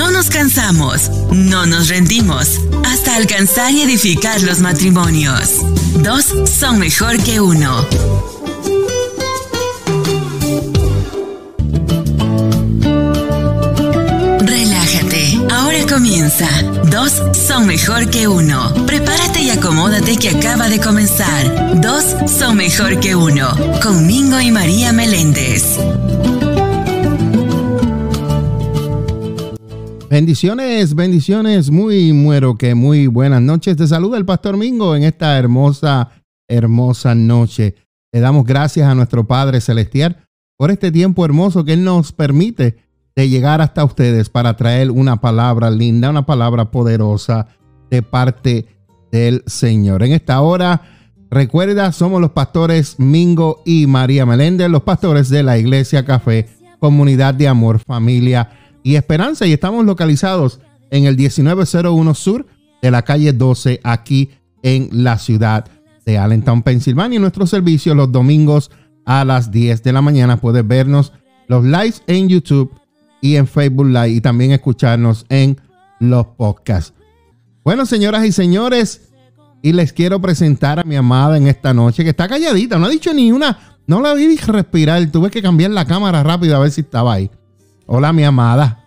[0.00, 5.56] No nos cansamos, no nos rendimos, hasta alcanzar y edificar los matrimonios.
[6.02, 7.86] Dos son mejor que uno.
[14.40, 16.48] Relájate, ahora comienza.
[16.90, 17.12] Dos
[17.46, 18.72] son mejor que uno.
[18.86, 21.78] Prepárate y acomódate que acaba de comenzar.
[21.78, 23.54] Dos son mejor que uno.
[23.82, 25.76] Con Mingo y María Meléndez.
[30.10, 33.76] Bendiciones, bendiciones, muy muero que muy buenas noches.
[33.76, 36.10] Te saluda el Pastor Mingo en esta hermosa,
[36.48, 37.76] hermosa noche.
[38.10, 40.26] Le damos gracias a nuestro Padre Celestial
[40.58, 42.78] por este tiempo hermoso que Él nos permite
[43.14, 47.46] de llegar hasta ustedes para traer una palabra linda, una palabra poderosa
[47.88, 48.66] de parte
[49.12, 50.02] del Señor.
[50.02, 50.82] En esta hora,
[51.30, 56.48] recuerda, somos los pastores Mingo y María Meléndez, los pastores de la Iglesia Café,
[56.80, 62.46] Comunidad de Amor, Familia y Esperanza y estamos localizados en el 1901 Sur
[62.82, 64.30] de la calle 12 aquí
[64.62, 65.66] en la ciudad
[66.04, 67.20] de Allentown, Pensilvania.
[67.20, 68.70] Nuestro servicio los domingos
[69.04, 71.12] a las 10 de la mañana puedes vernos
[71.48, 72.72] los lives en YouTube
[73.20, 75.60] y en Facebook Live y también escucharnos en
[75.98, 76.94] los podcasts.
[77.64, 79.10] Bueno, señoras y señores,
[79.62, 82.90] y les quiero presentar a mi amada en esta noche que está calladita, no ha
[82.90, 86.70] dicho ni una, no la vi respirar, tuve que cambiar la cámara rápido a ver
[86.70, 87.30] si estaba ahí.
[87.92, 88.78] Hola, mi amada.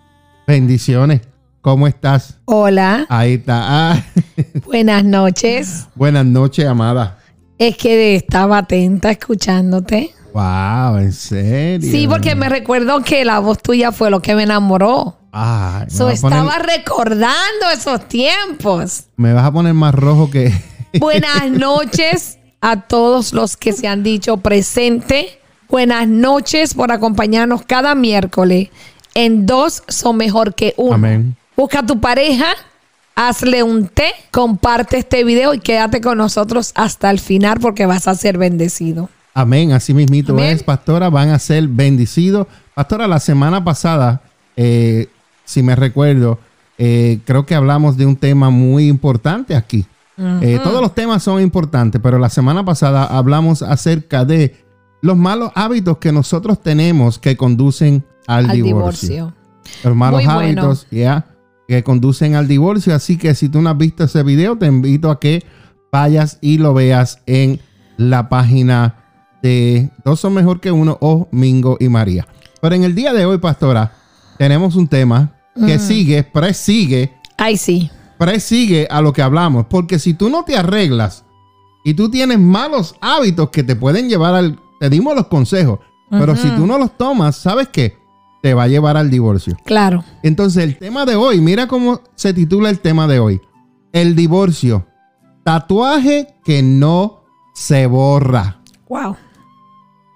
[0.48, 1.20] Bendiciones.
[1.59, 2.40] ¿Cómo estás?
[2.46, 3.06] Hola.
[3.09, 3.92] Ahí está.
[3.92, 4.04] Ah.
[4.66, 5.88] Buenas noches.
[5.94, 7.20] Buenas noches, amada.
[7.58, 10.14] Es que estaba atenta escuchándote.
[10.34, 11.92] Wow, en serio.
[11.92, 15.18] Sí, porque me recuerdo que la voz tuya fue lo que me enamoró.
[15.34, 19.08] Ay, me So, poner- estaba recordando esos tiempos.
[19.18, 20.54] me vas a poner más rojo que.
[21.00, 25.40] Buenas noches a todos los que se han dicho presente.
[25.70, 28.70] Buenas noches por acompañarnos cada miércoles.
[29.14, 30.95] En dos son mejor que uno.
[30.95, 31.36] Amén.
[31.56, 32.47] Busca a tu pareja,
[33.16, 38.07] hazle un té, comparte este video y quédate con nosotros hasta el final porque vas
[38.07, 39.09] a ser bendecido.
[39.35, 40.56] Amén, así mismito Amén.
[40.56, 42.47] es, pastora, van a ser bendecidos.
[42.73, 44.22] Pastora, la semana pasada,
[44.56, 45.09] eh,
[45.44, 46.40] si me recuerdo,
[46.78, 49.85] eh, creo que hablamos de un tema muy importante aquí.
[50.16, 54.56] Eh, todos los temas son importantes, pero la semana pasada hablamos acerca de
[55.02, 59.09] los malos hábitos que nosotros tenemos que conducen al, Al divorcio.
[59.09, 59.34] divorcio.
[59.84, 60.61] Los malos Muy bueno.
[60.61, 61.25] hábitos, ya,
[61.67, 62.94] que conducen al divorcio.
[62.95, 65.44] Así que si tú no has visto ese video, te invito a que
[65.91, 67.59] vayas y lo veas en
[67.97, 68.95] la página
[69.41, 72.28] de Dos son mejor que uno o Mingo y María.
[72.61, 73.91] Pero en el día de hoy, pastora,
[74.38, 75.34] tenemos un tema
[75.66, 77.90] que sigue, presigue, Ay, sí.
[78.17, 79.66] presigue a lo que hablamos.
[79.69, 81.25] Porque si tú no te arreglas
[81.84, 84.59] y tú tienes malos hábitos que te pueden llevar al...
[84.79, 85.79] Te dimos los consejos,
[86.09, 87.97] pero si tú no los tomas, ¿sabes qué?
[88.44, 89.58] Te va a llevar al divorcio.
[89.64, 90.04] Claro.
[90.22, 93.40] Entonces, el tema de hoy, mira cómo se titula el tema de hoy.
[93.94, 94.86] El divorcio.
[95.46, 97.24] Tatuaje que no
[97.56, 98.59] se borra.
[98.90, 99.16] Wow.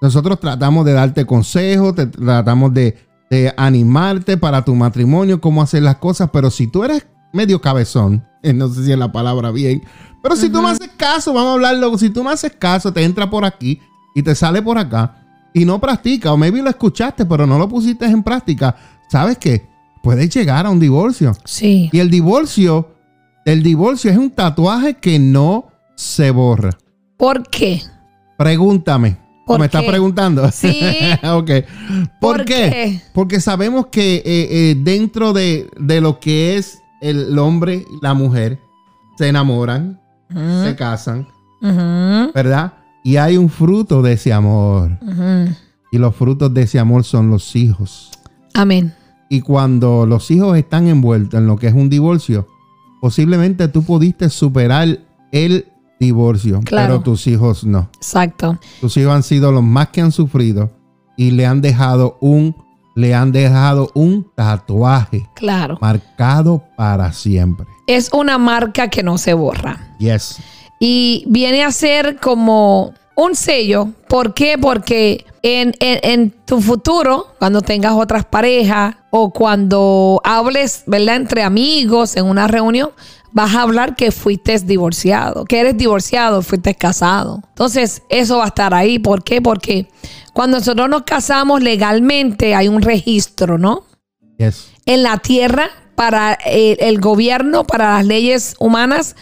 [0.01, 2.97] Nosotros tratamos de darte consejos, te tratamos de,
[3.29, 8.27] de animarte para tu matrimonio, cómo hacer las cosas, pero si tú eres medio cabezón,
[8.43, 9.83] eh, no sé si es la palabra bien,
[10.21, 13.05] pero si tú no haces caso, vamos a hablarlo, si tú no haces caso, te
[13.05, 13.79] entra por aquí
[14.13, 15.26] y te sale por acá
[15.57, 18.75] y no practica, o maybe lo escuchaste, pero no lo pusiste en práctica,
[19.09, 19.67] ¿sabes qué?
[20.03, 21.33] Puedes llegar a un divorcio.
[21.45, 21.89] Sí.
[21.91, 22.89] Y el divorcio,
[23.45, 26.69] el divorcio es un tatuaje que no se borra.
[27.17, 27.81] ¿Por qué?
[28.37, 29.17] Pregúntame.
[29.45, 29.89] ¿Por ¿Me estás qué?
[29.89, 30.51] preguntando?
[30.51, 30.79] Sí.
[31.23, 31.49] ok.
[32.19, 32.69] ¿Por, ¿Por qué?
[32.69, 33.01] qué?
[33.13, 38.13] Porque sabemos que eh, eh, dentro de, de lo que es el hombre y la
[38.13, 38.59] mujer,
[39.17, 41.27] se enamoran, se casan,
[41.61, 42.73] Ujú, ¿verdad?
[43.07, 44.99] Y hay un fruto de ese amor.
[45.93, 48.11] Y los frutos de ese amor son los hijos.
[48.53, 48.93] Amén.
[49.29, 52.49] Y cuando los hijos están envueltos en lo que es un divorcio,
[52.99, 54.99] posiblemente tú pudiste superar
[55.31, 55.67] el
[56.01, 56.87] divorcio, Claro.
[56.95, 57.89] pero tus hijos no.
[57.95, 58.59] Exacto.
[58.81, 60.69] Tus hijos han sido los más que han sufrido
[61.15, 62.53] y le han dejado un
[62.95, 65.77] le han dejado un tatuaje Claro.
[65.79, 67.67] marcado para siempre.
[67.85, 69.95] Es una marca que no se borra.
[69.99, 70.39] Yes.
[70.79, 73.89] Y viene a ser como un sello.
[74.07, 74.57] ¿Por qué?
[74.57, 81.15] Porque en, en- en tu futuro, cuando tengas otras parejas o cuando hables, ¿verdad?
[81.15, 82.91] Entre amigos en una reunión,
[83.31, 87.41] vas a hablar que fuiste divorciado, que eres divorciado, fuiste casado.
[87.49, 88.99] Entonces, eso va a estar ahí.
[88.99, 89.41] ¿Por qué?
[89.41, 89.87] Porque
[90.33, 93.83] cuando nosotros nos casamos legalmente hay un registro, ¿no?
[94.37, 94.67] Yes.
[94.85, 99.15] en la tierra para el, el gobierno, para las leyes humanas,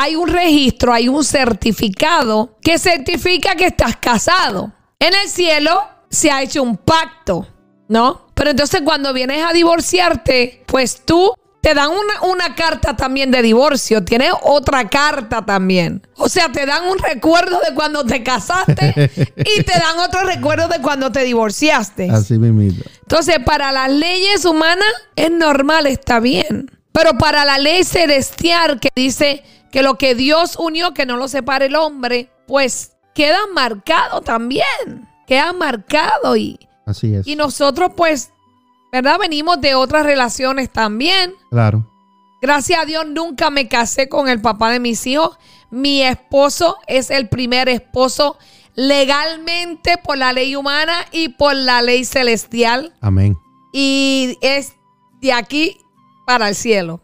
[0.00, 4.72] hay un registro, hay un certificado que certifica que estás casado.
[4.98, 7.46] En el cielo se ha hecho un pacto
[7.88, 8.28] ¿no?
[8.34, 13.42] Pero entonces cuando vienes a divorciarte, pues tú te dan una, una, carta también de
[13.42, 16.06] divorcio, tienes otra carta también.
[16.16, 20.68] O sea, te dan un recuerdo de cuando te casaste y te dan otro recuerdo
[20.68, 22.10] de cuando te divorciaste.
[22.10, 22.82] Así mismo.
[23.02, 26.70] Entonces, para las leyes humanas es normal, está bien.
[26.98, 31.28] Pero para la ley celestial que dice que lo que Dios unió, que no lo
[31.28, 35.08] separe el hombre, pues queda marcado también.
[35.24, 37.24] Queda marcado y, Así es.
[37.24, 38.32] y nosotros pues
[38.90, 39.16] ¿verdad?
[39.20, 41.34] Venimos de otras relaciones también.
[41.50, 41.88] Claro.
[42.42, 45.38] Gracias a Dios nunca me casé con el papá de mis hijos.
[45.70, 48.38] Mi esposo es el primer esposo
[48.74, 52.92] legalmente por la ley humana y por la ley celestial.
[53.00, 53.38] Amén.
[53.72, 54.72] Y es
[55.20, 55.78] de aquí
[56.28, 57.00] para el cielo.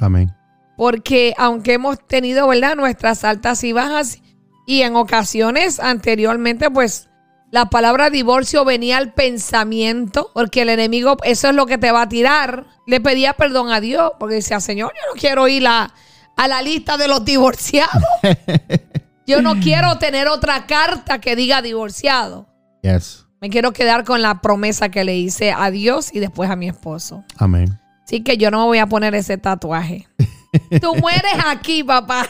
[0.00, 0.34] Amén.
[0.76, 2.74] Porque aunque hemos tenido, ¿verdad?
[2.74, 4.18] Nuestras altas y bajas
[4.66, 7.08] y en ocasiones anteriormente, pues
[7.52, 12.02] la palabra divorcio venía al pensamiento, porque el enemigo, eso es lo que te va
[12.02, 12.66] a tirar.
[12.84, 15.94] Le pedía perdón a Dios, porque decía, Señor, yo no quiero ir a,
[16.36, 18.02] a la lista de los divorciados.
[19.28, 22.48] yo no quiero tener otra carta que diga divorciado.
[22.82, 23.24] Yes.
[23.40, 26.68] Me quiero quedar con la promesa que le hice a Dios y después a mi
[26.68, 27.22] esposo.
[27.36, 27.78] Amén.
[28.08, 30.08] Así que yo no me voy a poner ese tatuaje.
[30.80, 32.26] Tú mueres aquí, papá.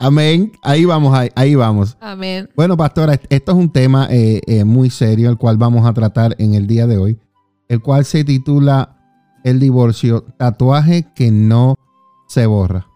[0.00, 0.50] Amén.
[0.60, 1.96] Ahí vamos, ahí, ahí, vamos.
[2.00, 2.50] Amén.
[2.56, 6.34] Bueno, pastora, esto es un tema eh, eh, muy serio, el cual vamos a tratar
[6.40, 7.20] en el día de hoy,
[7.68, 8.96] el cual se titula
[9.44, 11.76] El divorcio, tatuaje que no
[12.26, 12.88] se borra.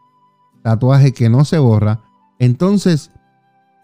[0.64, 2.00] Tatuaje que no se borra.
[2.40, 3.12] Entonces,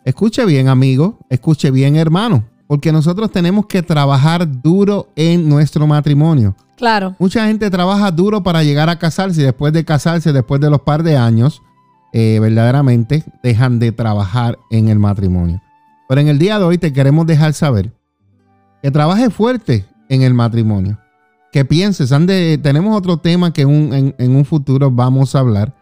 [0.05, 6.55] escuche bien, amigo, escuche bien, hermano, porque nosotros tenemos que trabajar duro en nuestro matrimonio.
[6.76, 7.14] Claro.
[7.19, 10.81] Mucha gente trabaja duro para llegar a casarse y después de casarse, después de los
[10.81, 11.62] par de años,
[12.12, 15.62] eh, verdaderamente dejan de trabajar en el matrimonio.
[16.09, 17.93] Pero en el día de hoy te queremos dejar saber
[18.82, 20.99] que trabajes fuerte en el matrimonio.
[21.53, 25.75] Que pienses, ande, tenemos otro tema que un, en, en, un futuro vamos a hablar,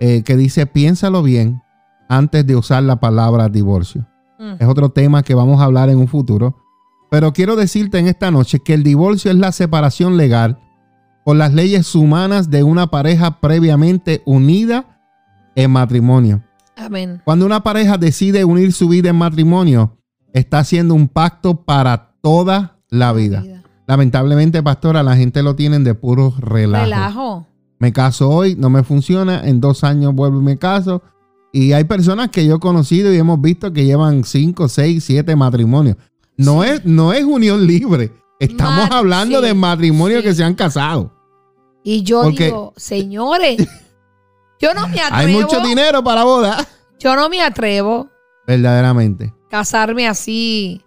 [0.00, 1.62] eh, que dice piénsalo bien
[2.08, 4.06] antes de usar la palabra divorcio.
[4.42, 4.54] Mm.
[4.58, 6.56] Es otro tema que vamos a hablar en un futuro.
[7.10, 10.58] Pero quiero decirte en esta noche que el divorcio es la separación legal
[11.24, 14.98] por las leyes humanas de una pareja previamente unida
[15.54, 16.42] en matrimonio.
[16.76, 17.20] Amén.
[17.24, 19.98] Cuando una pareja decide unir su vida en matrimonio,
[20.32, 23.42] está haciendo un pacto para toda la vida.
[23.42, 23.62] vida.
[23.86, 26.84] Lamentablemente, pastora, la gente lo tienen de puro relajo.
[26.84, 27.46] Relajo.
[27.78, 31.02] Me caso hoy, no me funciona, en dos años vuelvo y me caso.
[31.52, 35.36] Y hay personas que yo he conocido y hemos visto que llevan cinco, seis, siete
[35.36, 35.96] matrimonios.
[36.38, 36.70] No, sí.
[36.70, 38.10] es, no es unión libre.
[38.40, 40.28] Estamos hablando sí, de matrimonios sí.
[40.28, 41.12] que se han casado.
[41.84, 43.58] Y yo Porque, digo, señores,
[44.60, 45.16] yo no me atrevo.
[45.16, 46.66] Hay mucho dinero para boda.
[46.98, 48.08] Yo no me atrevo.
[48.46, 49.34] Verdaderamente.
[49.50, 50.80] Casarme así,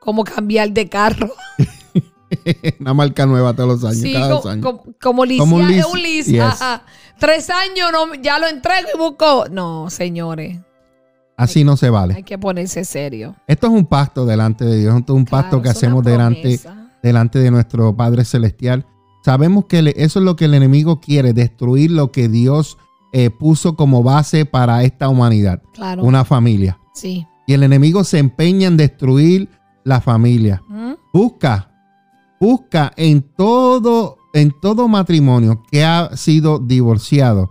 [0.00, 1.32] como cambiar de carro.
[2.80, 4.64] Una marca nueva todos los años, cada como, dos años.
[4.64, 6.30] Como, como Licia, Como un es lease, un lease.
[6.32, 6.40] yes.
[6.42, 6.84] ajá.
[7.24, 9.46] Tres años no, ya lo entrego y busco.
[9.50, 10.58] No, señores.
[11.36, 12.14] Así no se vale.
[12.14, 13.34] Hay que ponerse serio.
[13.46, 14.96] Esto es un pacto delante de Dios.
[14.98, 16.60] Esto es un pacto que hacemos delante,
[17.02, 18.86] delante de nuestro Padre Celestial.
[19.24, 22.76] Sabemos que le- eso es lo que el enemigo quiere, destruir lo que Dios
[23.16, 26.02] eh, puso como base para esta humanidad, Claro.
[26.02, 26.78] una familia.
[26.94, 27.26] Sí.
[27.46, 29.48] Y el enemigo se empeña en destruir
[29.84, 30.62] la familia.
[30.68, 30.92] ¿Mm?
[31.12, 31.70] Busca,
[32.40, 37.50] busca en todo, en todo matrimonio que ha sido divorciado.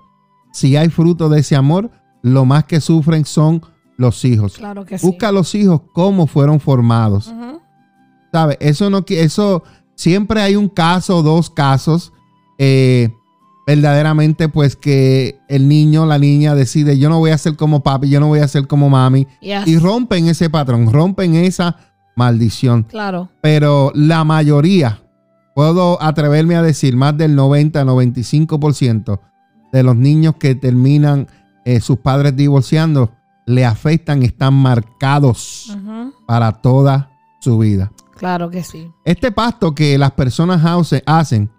[0.51, 1.89] Si hay fruto de ese amor,
[2.21, 3.61] lo más que sufren son
[3.97, 4.57] los hijos.
[4.57, 5.07] Claro que sí.
[5.07, 7.27] Busca a los hijos cómo fueron formados.
[7.27, 7.59] Ujú.
[8.31, 8.57] ¿Sabe?
[8.59, 9.63] Eso no eso
[9.95, 12.11] siempre hay un caso o dos casos
[12.57, 13.09] eh,
[13.65, 18.09] verdaderamente pues que el niño, la niña decide yo no voy a ser como papi,
[18.09, 19.67] yo no voy a ser como mami Yes.
[19.67, 21.77] y rompen ese patrón, rompen esa
[22.15, 22.83] maldición.
[22.83, 23.29] Claro.
[23.41, 25.02] Pero la mayoría,
[25.55, 29.19] puedo atreverme a decir más del 90-95%
[29.71, 31.27] de los niños que terminan
[31.65, 33.11] eh, sus padres divorciando
[33.45, 35.75] le afectan, están marcados
[36.25, 37.91] para toda su vida.
[38.15, 38.89] Claro que sí.
[39.03, 40.61] Este pacto que las personas
[41.05, 41.51] hacen,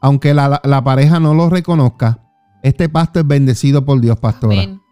[0.00, 2.24] aunque la, pareja no lo reconozca,
[2.62, 4.54] este pacto es bendecido por Dios, pastora.
[4.54, 4.82] Amén.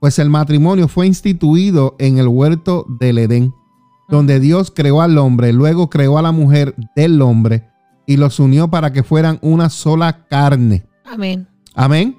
[0.00, 3.54] Pues el matrimonio fue instituido en el huerto del Edén,
[4.08, 7.71] donde Dios creó al hombre, luego creó a la mujer del hombre
[8.06, 10.84] y los unió para que fueran una sola carne.
[11.04, 11.46] Amén.
[11.74, 12.16] Amén.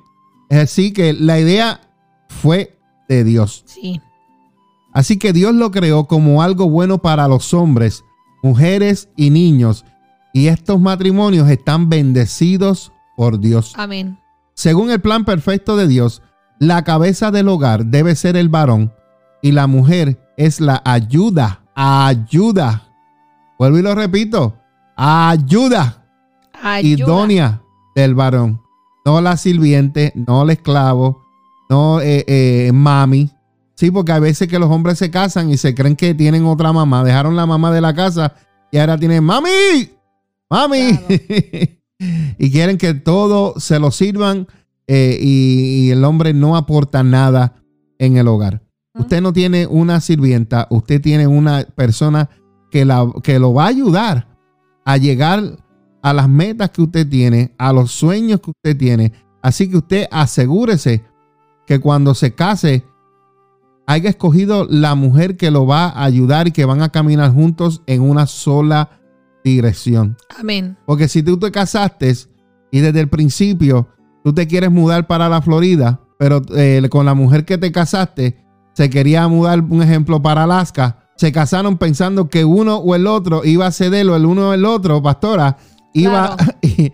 [0.49, 1.81] Es así que la idea
[2.27, 3.63] fue de Dios.
[3.67, 4.01] Sí.
[4.93, 8.03] Así que Dios lo creó como algo bueno para los hombres,
[8.43, 9.85] mujeres y niños.
[10.33, 13.73] Y estos matrimonios están bendecidos por Dios.
[13.75, 14.19] Amén.
[14.53, 16.21] Según el plan perfecto de Dios,
[16.59, 18.93] la cabeza del hogar debe ser el varón
[19.41, 22.83] y la mujer es la ayuda, ayuda.
[23.57, 24.57] Vuelvo y lo repito.
[24.95, 26.05] Ayuda,
[26.61, 27.03] Ayuda.
[27.03, 27.61] idónea
[27.95, 28.61] del varón.
[29.05, 31.21] No la sirviente, no el esclavo,
[31.69, 33.29] no eh, eh, mami.
[33.75, 36.71] Sí, porque hay veces que los hombres se casan y se creen que tienen otra
[36.71, 37.03] mamá.
[37.03, 38.33] Dejaron la mamá de la casa
[38.71, 39.89] y ahora tienen mami,
[40.49, 40.99] mami.
[42.37, 44.47] y quieren que todo se lo sirvan
[44.87, 47.55] eh, y, y el hombre no aporta nada
[47.99, 48.61] en el hogar.
[48.95, 52.29] Usted no tiene una sirvienta, usted tiene una persona
[52.69, 54.27] que, la, que lo va a ayudar
[54.85, 55.57] a llegar
[56.01, 59.13] a las metas que usted tiene, a los sueños que usted tiene.
[59.41, 61.03] Así que usted asegúrese
[61.65, 62.85] que cuando se case
[63.85, 67.81] haya escogido la mujer que lo va a ayudar y que van a caminar juntos
[67.85, 69.01] en una sola
[69.43, 70.17] dirección.
[70.39, 70.77] Amén.
[70.85, 72.13] Porque si tú te casaste
[72.71, 73.89] y desde el principio
[74.23, 78.37] tú te quieres mudar para la Florida, pero eh, con la mujer que te casaste
[78.73, 83.45] se quería mudar, un ejemplo, para Alaska, se casaron pensando que uno o el otro
[83.45, 85.55] iba a ceder o el uno o el otro, pastora,
[85.93, 86.53] iba, Claro.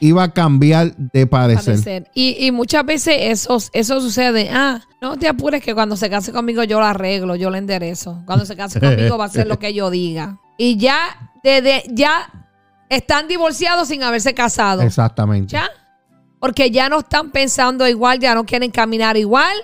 [0.00, 1.74] iba a cambiar de parecer.
[1.74, 2.10] parecer.
[2.12, 4.50] Y, y muchas veces eso, eso sucede.
[4.52, 8.24] Ah, no te apures que cuando se case conmigo yo lo arreglo, yo lo enderezo.
[8.26, 10.40] Cuando se case conmigo va a hacer lo que yo diga.
[10.58, 12.28] Y ya, desde, ya
[12.88, 14.82] están divorciados sin haberse casado.
[14.82, 15.52] Exactamente.
[15.52, 15.70] ¿Ya?
[16.40, 19.54] Porque ya no están pensando igual, ya no quieren caminar igual,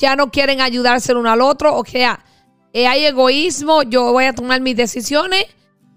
[0.00, 1.76] ya no quieren ayudarse el uno al otro.
[1.76, 2.18] O sea,
[2.72, 5.44] eh, hay egoísmo, yo voy a tomar mis decisiones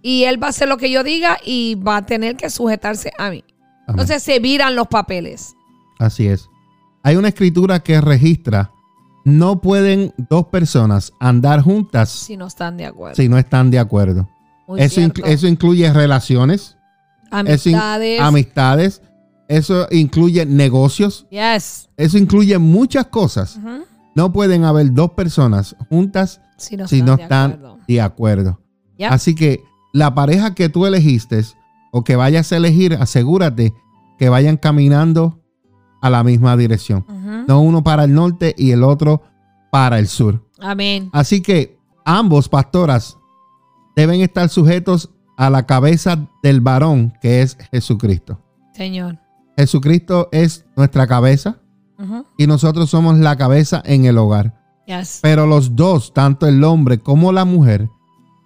[0.02, 3.12] y él va a hacer lo que yo diga y va a tener que sujetarse
[3.18, 3.44] a mí.
[3.48, 3.86] Amén.
[3.90, 5.54] Entonces se viran los papeles.
[6.00, 6.48] Así es.
[7.04, 8.72] Hay una escritura que registra,
[9.26, 13.16] no pueden dos personas andar juntas Si no están de acuerdo.
[13.16, 14.30] si no están de acuerdo.
[14.68, 16.78] Muy Eso, eso incluye relaciones,
[17.46, 18.20] eso in- Amistades.
[18.22, 19.02] amistades,
[19.48, 21.90] eso incluye negocios, yes.
[21.98, 23.58] eso incluye muchas cosas.
[23.58, 23.84] Ujú.
[24.16, 27.78] No pueden haber dos personas juntas Si no si están no de están acuerdo.
[27.88, 28.62] de acuerdo.
[28.98, 29.12] Yep.
[29.12, 29.64] Así que
[29.94, 31.42] la pareja que tú elegiste
[31.92, 33.74] o que vayas a elegir, asegúrate
[34.18, 35.40] que vayan caminando
[36.02, 37.06] a la misma dirección.
[37.48, 39.24] No uno para el norte y el otro
[39.72, 40.48] para el sur.
[40.60, 41.10] Amén.
[41.14, 43.18] Así que ambos pastoras
[43.96, 48.40] deben estar sujetos a la cabeza del varón que es Jesucristo.
[48.74, 49.18] Señor.
[49.58, 51.61] Jesucristo es nuestra cabeza
[52.38, 54.60] Y nosotros somos la cabeza en el hogar.
[54.86, 55.20] Yes.
[55.22, 57.90] Pero los dos, tanto el hombre como la mujer,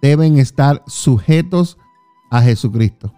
[0.02, 1.78] deben estar sujetos
[2.30, 3.12] a Jesucristo.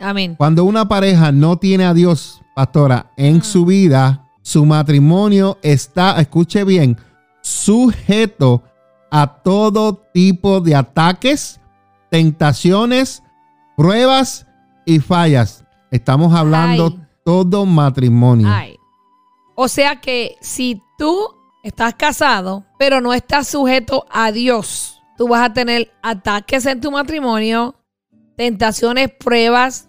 [0.00, 0.34] Amén.
[0.36, 6.64] Cuando una pareja no tiene a Dios, pastora, en su vida, su matrimonio está, escuche
[6.64, 6.96] bien,
[7.42, 8.62] sujeto
[9.10, 11.60] a todo tipo de ataques,
[12.10, 13.22] tentaciones,
[13.76, 14.46] pruebas
[14.84, 15.64] y fallas.
[15.90, 17.06] Estamos hablando Ay.
[17.24, 18.48] todo matrimonio.
[18.50, 18.77] Ay.
[19.60, 21.34] O sea que si tú
[21.64, 26.92] estás casado, pero no estás sujeto a Dios, tú vas a tener ataques en tu
[26.92, 27.74] matrimonio,
[28.36, 29.88] tentaciones, pruebas,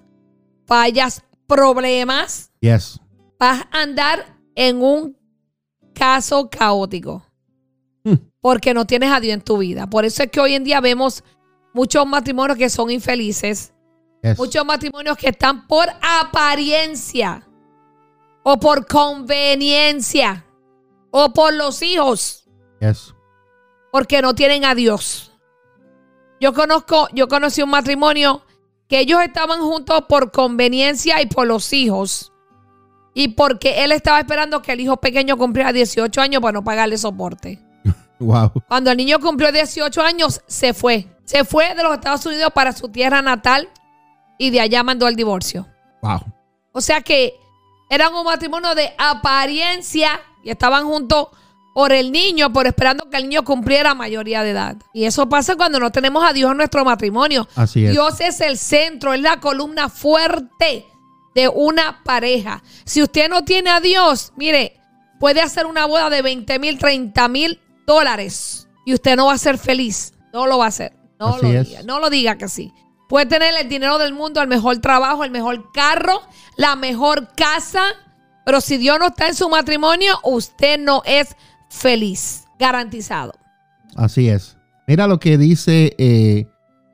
[0.66, 2.52] fallas, problemas.
[2.62, 3.00] Yes.
[3.38, 5.16] Vas a andar en un
[5.94, 7.24] caso caótico.
[8.04, 8.16] Hmm.
[8.42, 9.88] Porque no tienes a Dios en tu vida.
[9.88, 11.24] Por eso es que hoy en día vemos
[11.76, 13.72] muchos matrimonios que son infelices.
[14.24, 14.36] Yes.
[14.36, 17.46] Muchos matrimonios que están por apariencia
[18.52, 20.44] o por conveniencia
[21.12, 22.46] o por los hijos
[22.82, 23.14] Yes.
[23.92, 25.32] porque no tienen a Dios.
[26.42, 28.42] Yo conozco, yo conocí un matrimonio
[28.88, 32.32] que ellos estaban juntos por conveniencia y por los hijos.
[33.14, 36.98] Y porque él estaba esperando que el hijo pequeño cumpliera 18 años para no pagarle
[36.98, 37.60] soporte.
[38.22, 38.52] Wow.
[38.68, 41.08] Cuando el niño cumplió 18 años, se fue.
[41.24, 43.70] Se fue de los Estados Unidos para su tierra natal
[44.38, 45.66] y de allá mandó el divorcio.
[46.02, 46.20] Wow.
[46.74, 47.34] O sea que
[47.90, 51.28] eran un matrimonio de apariencia y estaban juntos
[51.74, 54.76] por el niño, por esperando que el niño cumpliera mayoría de edad.
[54.94, 57.48] Y eso pasa cuando no tenemos a Dios en nuestro matrimonio.
[57.56, 57.92] Así es.
[57.92, 60.86] Dios es el centro, es la columna fuerte
[61.36, 62.62] de una pareja.
[62.86, 64.80] Si usted no tiene a Dios, mire,
[65.20, 69.38] puede hacer una boda de 20 mil, 30 mil dólares y usted no va a
[69.38, 70.14] ser feliz.
[70.34, 70.94] No lo va a hacer.
[71.20, 71.68] No Así lo es.
[71.68, 71.84] diga.
[71.84, 72.74] No lo diga que sí.
[73.10, 76.22] Puede tener el dinero del mundo, el mejor trabajo, el mejor carro,
[76.56, 77.82] la mejor casa.
[78.46, 81.36] Pero si Dios no está en su matrimonio, usted no es
[81.70, 82.46] feliz.
[82.60, 83.34] Garantizado.
[83.96, 84.58] Así es.
[84.88, 86.46] Mira lo que dice eh,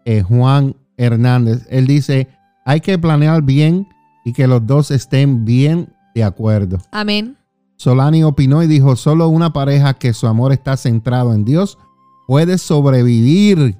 [0.05, 1.67] eh, Juan Hernández.
[1.69, 2.29] Él dice,
[2.63, 3.85] hay que planear bien
[4.23, 6.77] y que los dos estén bien de acuerdo.
[6.91, 7.35] Amén.
[7.75, 11.77] Solani opinó y dijo, solo una pareja que su amor está centrado en Dios
[12.25, 13.75] puede sobrevivir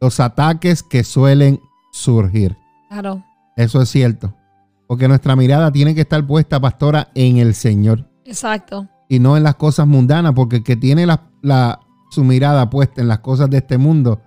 [0.00, 1.60] los ataques que suelen
[1.92, 2.56] surgir.
[2.88, 3.22] Claro.
[3.56, 4.34] Eso es cierto.
[4.88, 8.88] Porque nuestra mirada tiene que estar puesta, pastora, en el Señor Exacto.
[9.08, 11.80] y no en las cosas mundanas, porque el que tiene la, la-
[12.10, 14.20] su mirada puesta en las cosas de este mundo,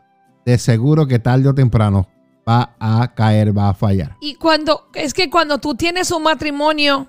[0.46, 2.08] de seguro que tarde o temprano
[2.48, 4.16] va a caer, va a fallar.
[4.22, 7.08] Y cuando, es que cuando tú tienes un matrimonio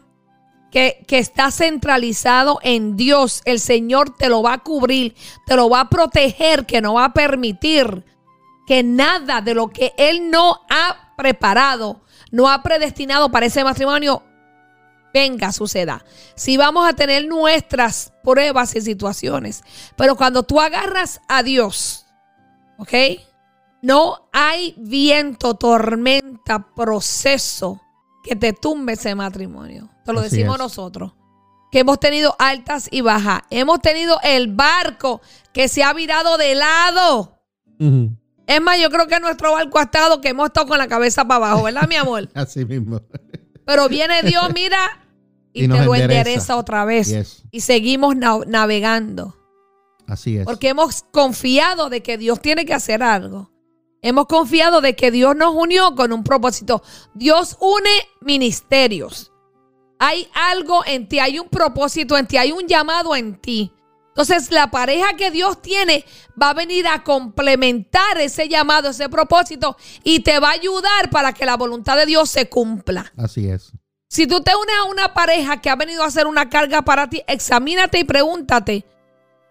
[0.71, 5.15] que, que, está centralizado en Dios, el Señor te lo va a cubrir,
[5.47, 8.05] te lo va a proteger, que no va a permitir
[8.67, 14.23] que nada de lo que Él no ha preparado, no ha predestinado para ese matrimonio,
[15.15, 16.05] venga, suceda.
[16.35, 19.63] Si vamos a tener nuestras pruebas y situaciones,
[19.97, 22.07] pero cuando tú agarras a Dios,
[22.79, 22.93] ¿ok?
[23.83, 27.81] No hay viento, tormenta, proceso
[28.25, 29.89] que te tumbe ese matrimonio.
[30.05, 30.63] Te lo Así decimos es.
[30.63, 31.13] nosotros.
[31.71, 33.43] Que hemos tenido altas y bajas.
[33.51, 35.21] Hemos tenido el barco
[35.53, 37.39] que se ha virado de lado.
[38.47, 41.25] Es más, yo creo que nuestro barco ha estado que hemos estado con la cabeza
[41.27, 42.29] para abajo, ¿verdad, mi amor?
[42.35, 43.01] Así mismo.
[43.65, 44.79] Pero viene Dios, mira,
[45.53, 46.05] y, te lo endereza.
[46.21, 47.09] endereza otra vez.
[47.09, 47.43] Yes.
[47.51, 49.35] Y seguimos na- navegando.
[50.07, 50.45] Así es.
[50.45, 53.51] Porque hemos confiado de que Dios tiene que hacer algo.
[54.03, 56.83] Hemos confiado de que Dios nos unió con un propósito.
[57.15, 59.33] Dios une ministerios.
[59.99, 63.73] Hay algo en ti, hay un propósito en ti, hay un llamado en ti.
[64.17, 66.03] Entonces la pareja que Dios tiene
[66.41, 71.35] va a venir a complementar ese llamado, ese propósito y te va a ayudar para
[71.35, 73.13] que la voluntad de Dios se cumpla.
[73.19, 73.73] Así es.
[74.09, 77.11] Si tú te unes a una pareja que ha venido a hacer una carga para
[77.11, 78.87] ti, examínate y pregúntate,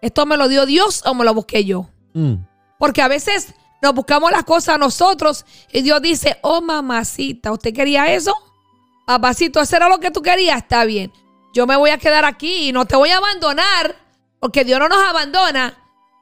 [0.02, 1.88] ¿esto me lo dio Dios o me lo busqué yo?
[2.14, 2.34] Mm.
[2.76, 8.12] Porque a veces nos buscamos las cosas nosotros y Dios dice, oh mamacita, ¿usted quería
[8.12, 8.34] eso?
[9.06, 10.56] Papacito, ¿eso era lo que tú querías?
[10.56, 11.12] Está bien.
[11.54, 14.05] Yo me voy a quedar aquí y no te voy a abandonar,
[14.40, 15.74] porque Dios no nos abandona.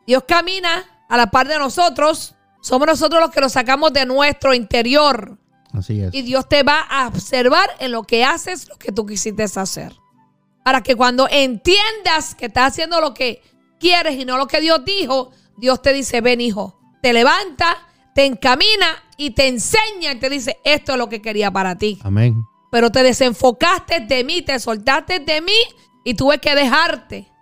[0.07, 2.35] Dios camina a la par de nosotros.
[2.61, 5.39] Somos nosotros los que lo sacamos de nuestro interior.
[5.73, 6.15] Así es.
[6.15, 9.93] Y Dios te va a observar en lo que haces, lo que tú quisiste hacer.
[10.65, 13.43] Para que cuando entiendas que estás haciendo lo que
[13.79, 17.77] quieres y no lo que Dios dijo, Dios te dice, ven hijo, te levanta,
[18.15, 21.99] te encamina y te enseña y te dice, esto es lo que quería para ti.
[22.03, 22.45] Amén.
[22.71, 25.53] Pero te desenfocaste de mí, te soltaste de mí
[26.05, 27.34] y tuve que dejarte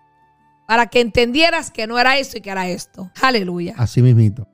[0.72, 3.11] para que entendieras que no era eso y que era esto.
[3.20, 3.74] Aleluya.
[3.76, 4.48] Así mismito.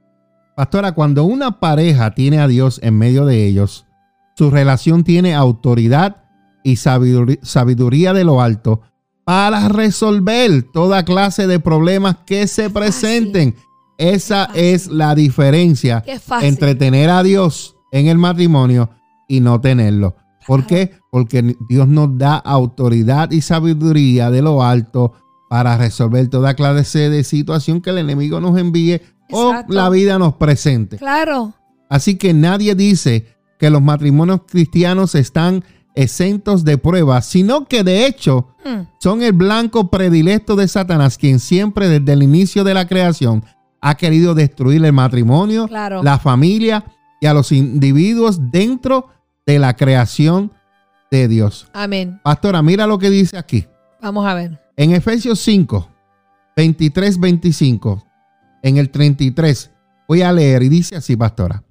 [0.56, 3.86] Pastora, cuando una pareja tiene a Dios en medio de ellos,
[4.34, 6.24] su relación tiene autoridad
[6.64, 8.80] y sabiduría, de lo alto
[9.24, 13.54] para resolver toda clase de problemas que se presenten.
[13.96, 16.02] Esa es la diferencia
[16.40, 18.90] entre tener a Dios en el matrimonio
[19.28, 20.16] y no tenerlo.
[20.48, 20.98] ¿Por qué?
[21.12, 25.12] Porque Dios nos da autoridad y sabiduría de lo alto
[25.48, 30.34] para resolver toda clase de situación que el enemigo nos envíe o la vida nos
[30.34, 30.96] presente.
[30.98, 31.54] Claro.
[31.88, 33.26] Así que nadie dice
[33.58, 38.86] que los matrimonios cristianos están exentos de pruebas, sino que de hecho Mm.
[39.00, 43.42] son el blanco predilecto de Satanás, quien siempre desde el inicio de la creación
[43.80, 46.02] ha querido destruir el matrimonio, Claro.
[46.02, 46.84] la familia
[47.20, 49.08] y a los individuos dentro
[49.46, 50.52] de la creación
[51.10, 51.68] de Dios.
[51.72, 52.20] Amén.
[52.22, 53.64] Pastora, mira lo que dice aquí.
[54.02, 54.60] Vamos a ver.
[54.80, 55.88] En Efesios 5,
[56.56, 58.06] 23, 25,
[58.62, 59.72] en el 33,
[60.06, 61.64] voy a leer y dice así, pastora.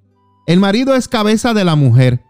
[0.46, 2.22] El marido es cabeza de la mujer,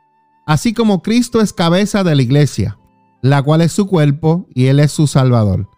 [0.47, 2.79] así como Cristo es cabeza de la iglesia,
[3.23, 5.69] la cual es su cuerpo y él es su salvador.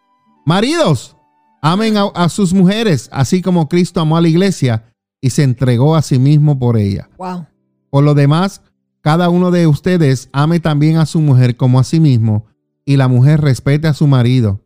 [0.44, 1.16] Maridos,
[1.62, 5.96] amen a, a sus mujeres, así como Cristo amó a la iglesia y se entregó
[5.96, 7.08] a sí mismo por ella.
[7.16, 7.46] Wow.
[7.88, 8.60] Por lo demás,
[9.00, 12.44] cada uno de ustedes ame también a su mujer como a sí mismo,
[12.84, 14.60] y la mujer respete a su marido.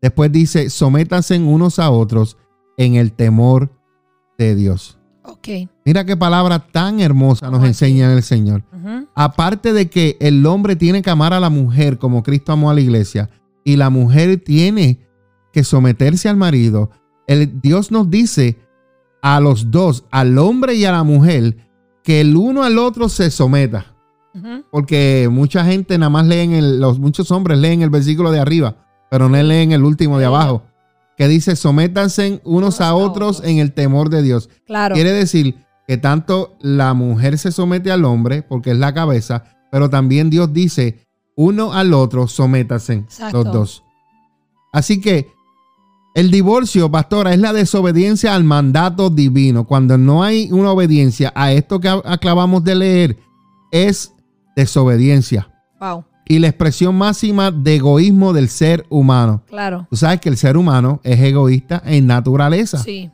[0.00, 2.36] Después dice, sométanse unos a otros
[2.76, 3.70] en el temor
[4.38, 4.98] de Dios.
[5.22, 5.48] Ok.
[5.84, 8.62] Mira qué palabra tan hermosa nos enseña el Señor.
[9.14, 12.74] Aparte de que el hombre tiene que amar a la mujer como Cristo amó a
[12.74, 13.30] la iglesia,
[13.64, 15.00] y la mujer tiene
[15.52, 16.90] que someterse al marido,
[17.26, 18.58] el, Dios nos dice
[19.22, 21.56] a los dos, al hombre y a la mujer,
[22.04, 23.92] que el uno al otro se someta.
[24.70, 28.85] Porque mucha gente nada más leen, el, los, muchos hombres leen el versículo de arriba,
[29.10, 30.62] pero no leen el último de abajo,
[31.16, 34.50] que dice, sométanse unos a otros en el temor de Dios.
[34.66, 34.94] Claro.
[34.94, 39.88] Quiere decir que tanto la mujer se somete al hombre, porque es la cabeza, pero
[39.88, 43.44] también Dios dice, uno al otro, sométase Exacto.
[43.44, 43.82] los dos.
[44.72, 45.28] Así que
[46.14, 49.64] el divorcio, pastora, es la desobediencia al mandato divino.
[49.64, 53.18] Cuando no hay una obediencia a esto que acabamos de leer,
[53.70, 54.12] es
[54.56, 56.04] desobediencia Wow.
[56.28, 59.42] Y la expresión máxima de egoísmo del ser humano.
[59.46, 59.86] Claro.
[59.90, 63.10] Tú sabes que el ser humano es egoísta en naturaleza Sí.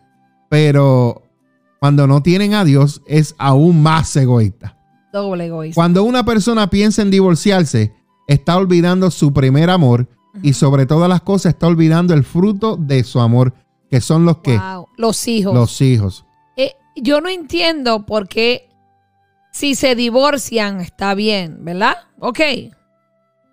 [0.48, 1.22] pero
[1.78, 4.76] cuando no tienen a Dios es aún más egoísta.
[5.12, 5.74] Doble egoísta.
[5.74, 7.92] Cuando una persona piensa en divorciarse,
[8.28, 10.08] está olvidando su primer amor
[10.42, 13.52] y sobre todas las cosas está olvidando el fruto de su amor,
[13.90, 14.88] que son los que Wow.
[14.96, 15.52] Los hijos.
[15.54, 16.24] los hijos.
[16.56, 18.68] Eh, yo no entiendo por qué
[19.52, 21.96] si se divorcian, está bien, ¿verdad?
[22.20, 22.40] Ok.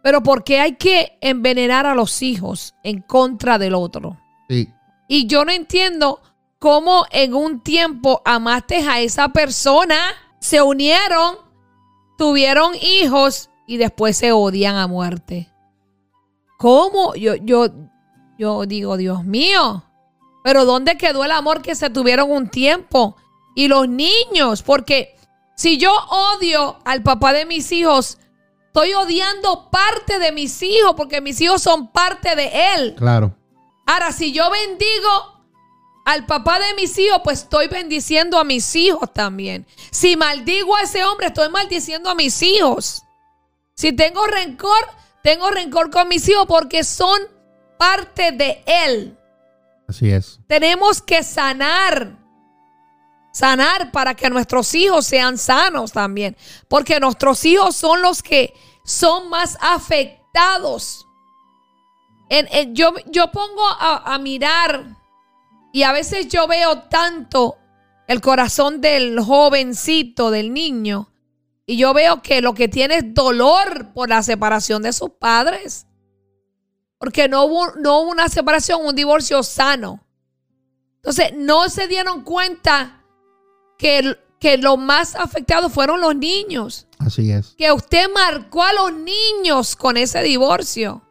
[0.01, 4.17] Pero ¿por qué hay que envenenar a los hijos en contra del otro?
[4.47, 4.69] Sí.
[5.07, 6.21] Y yo no entiendo
[6.59, 9.97] cómo en un tiempo amaste a esa persona,
[10.39, 11.37] se unieron,
[12.17, 15.49] tuvieron hijos y después se odian a muerte.
[16.57, 17.15] ¿Cómo?
[17.15, 17.67] Yo, yo,
[18.37, 19.83] yo digo, Dios mío,
[20.43, 23.15] pero ¿dónde quedó el amor que se tuvieron un tiempo?
[23.55, 25.15] Y los niños, porque
[25.55, 28.17] si yo odio al papá de mis hijos,
[28.69, 32.95] estoy odiando parte de mis hijos, porque mis hijos son parte de él.
[32.95, 33.35] Claro.
[33.87, 35.43] Ahora, si yo bendigo
[36.05, 39.65] al papá de mis hijos, pues estoy bendiciendo a mis hijos también.
[39.89, 43.01] Si maldigo a ese hombre, estoy maldiciendo a mis hijos.
[43.73, 44.87] Si tengo rencor,
[45.23, 47.19] tengo rencor con mis hijos porque son
[47.79, 49.17] parte de él.
[49.87, 50.39] Así es.
[50.45, 52.19] Tenemos que sanar.
[53.31, 56.35] Sanar para que nuestros hijos sean sanos también.
[56.67, 61.05] Porque nuestros hijos son los que son más afectados.
[62.69, 64.97] yo, yo, pongo a, mirar
[65.71, 67.57] y a veces yo veo tanto
[68.07, 71.11] el corazón del jovencito, del niño,
[71.67, 75.85] y yo veo que lo que tiene es dolor por la separación de sus padres.
[76.97, 80.03] Porque no hubo, no hubo una separación, un divorcio sano.
[80.95, 82.98] Entonces, no se dieron cuenta
[83.79, 86.85] que, que los más afectados fueron los niños.
[86.99, 87.55] Así es.
[87.57, 91.01] Que usted marcó a los niños con ese divorcio.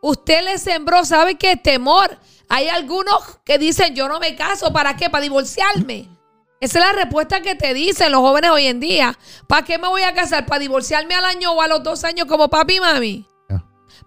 [0.00, 1.56] Usted les sembró, ¿sabe qué?
[1.56, 2.18] Temor.
[2.48, 5.08] Hay algunos que dicen, yo no me caso, ¿para qué?
[5.08, 6.08] Para divorciarme.
[6.60, 9.18] Esa es la respuesta que te dicen los jóvenes hoy en día.
[9.46, 10.46] ¿Para qué me voy a casar?
[10.46, 13.26] ¿Para divorciarme al año o a los dos años como papi y mami?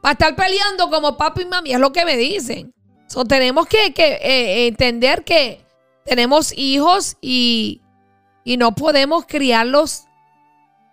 [0.01, 2.73] Para estar peleando como papi y mami, es lo que me dicen.
[3.07, 5.66] So, tenemos que, eh, entender que
[6.07, 7.81] tenemos hijos y,
[8.43, 10.05] y no podemos criarlos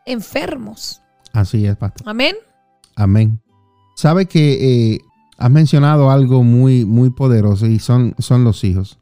[0.07, 1.03] enfermos.
[1.33, 2.09] Así es, pastor.
[2.09, 2.35] Amén.
[2.96, 3.40] Amén.
[3.96, 5.00] Sabe que eh,
[5.38, 8.98] has mencionado algo muy, muy poderoso y son, son los hijos.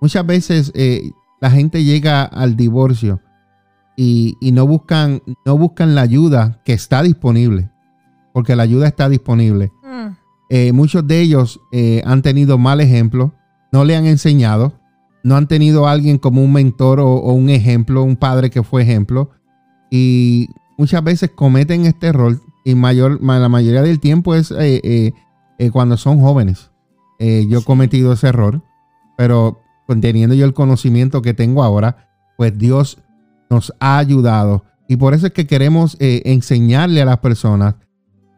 [0.00, 3.20] Muchas veces eh, la gente llega al divorcio
[3.96, 7.68] y, no, buscan, no buscan la ayuda que está disponible,
[8.32, 9.72] porque la ayuda está disponible.
[9.82, 10.08] Mm.
[10.50, 11.60] Eh, muchos de ellos
[12.04, 13.34] han tenido mal ejemplo,
[13.72, 14.77] no le han enseñado,
[15.28, 18.82] no han tenido a alguien como un mentor o, un ejemplo, un padre que fue
[18.82, 19.30] ejemplo,
[19.90, 24.52] y muchas veces cometen este error y mayor, la mayoría del tiempo es
[25.58, 26.70] eh, cuando son jóvenes.
[27.18, 28.62] Eh, yo he cometido ese error,
[29.16, 29.60] pero
[30.00, 32.98] teniendo yo el conocimiento que tengo ahora, pues Dios
[33.50, 34.64] nos ha ayudado.
[34.86, 37.74] Y por eso es que queremos eh, enseñarle a las personas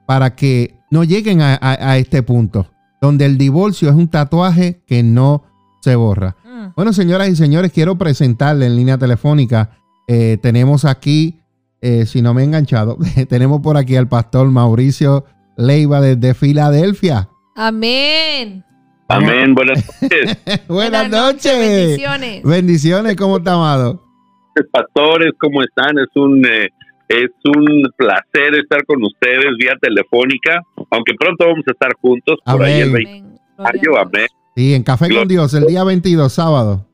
[0.07, 2.67] para que no lleguen a, este punto,
[3.01, 5.45] donde el divorcio es un tatuaje que no
[5.83, 6.37] se borra.
[6.61, 6.73] Mm.
[6.77, 9.71] Bueno, señoras y señores, quiero presentarle en línea telefónica.
[10.43, 11.41] tenemos aquí,
[12.07, 15.25] si no me he enganchado, tenemos por aquí al pastor Mauricio
[15.57, 17.29] Leiva desde Filadelfia.
[17.55, 18.65] Amén.
[19.09, 19.55] Amén.
[19.55, 20.67] Buenas noches.
[20.69, 21.59] Buenas, noches.
[21.59, 22.43] Bendiciones.
[22.45, 23.17] Bendiciones.
[23.17, 24.03] ¿Cómo está, amado?
[24.73, 25.99] Pastores, ¿cómo están?
[25.99, 26.69] Es un, eh,
[27.09, 32.63] es un placer estar con ustedes vía telefónica, aunque pronto vamos a estar juntos por
[32.63, 33.11] ahí el 20
[33.59, 34.31] Amén.
[34.61, 36.87] Sí, en Café con Dios, el día 22, sábado.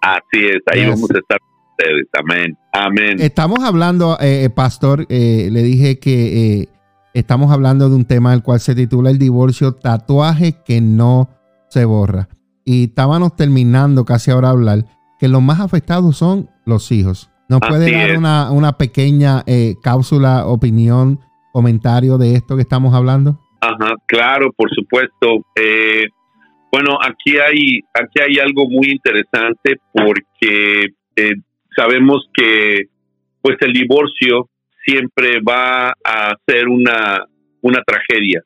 [0.00, 1.38] Así es, ahí vamos a estar
[1.70, 2.08] ustedes.
[2.18, 2.58] Amén.
[2.72, 3.20] Amén.
[3.20, 6.68] Estamos hablando, eh, pastor, eh, le dije que
[7.14, 11.28] Estamos hablando de un tema del cual se titula El divorcio, tatuaje que no
[11.68, 12.28] se borra.
[12.64, 14.86] Y estábamos terminando casi ahora hablar
[15.20, 17.30] que los más afectados son los hijos.
[17.48, 18.18] ¿Nos puede dar
[18.50, 21.20] una, pequeña eh, cápsula, opinión,
[21.52, 23.38] comentario de esto que estamos hablando?
[23.60, 25.44] Ajá, claro, por supuesto.
[26.72, 31.34] Bueno, aquí hay, aquí hay algo muy interesante porque eh,
[31.76, 32.86] sabemos que
[33.42, 34.48] pues el divorcio
[34.84, 37.26] siempre va a ser una,
[37.60, 38.42] una tragedia,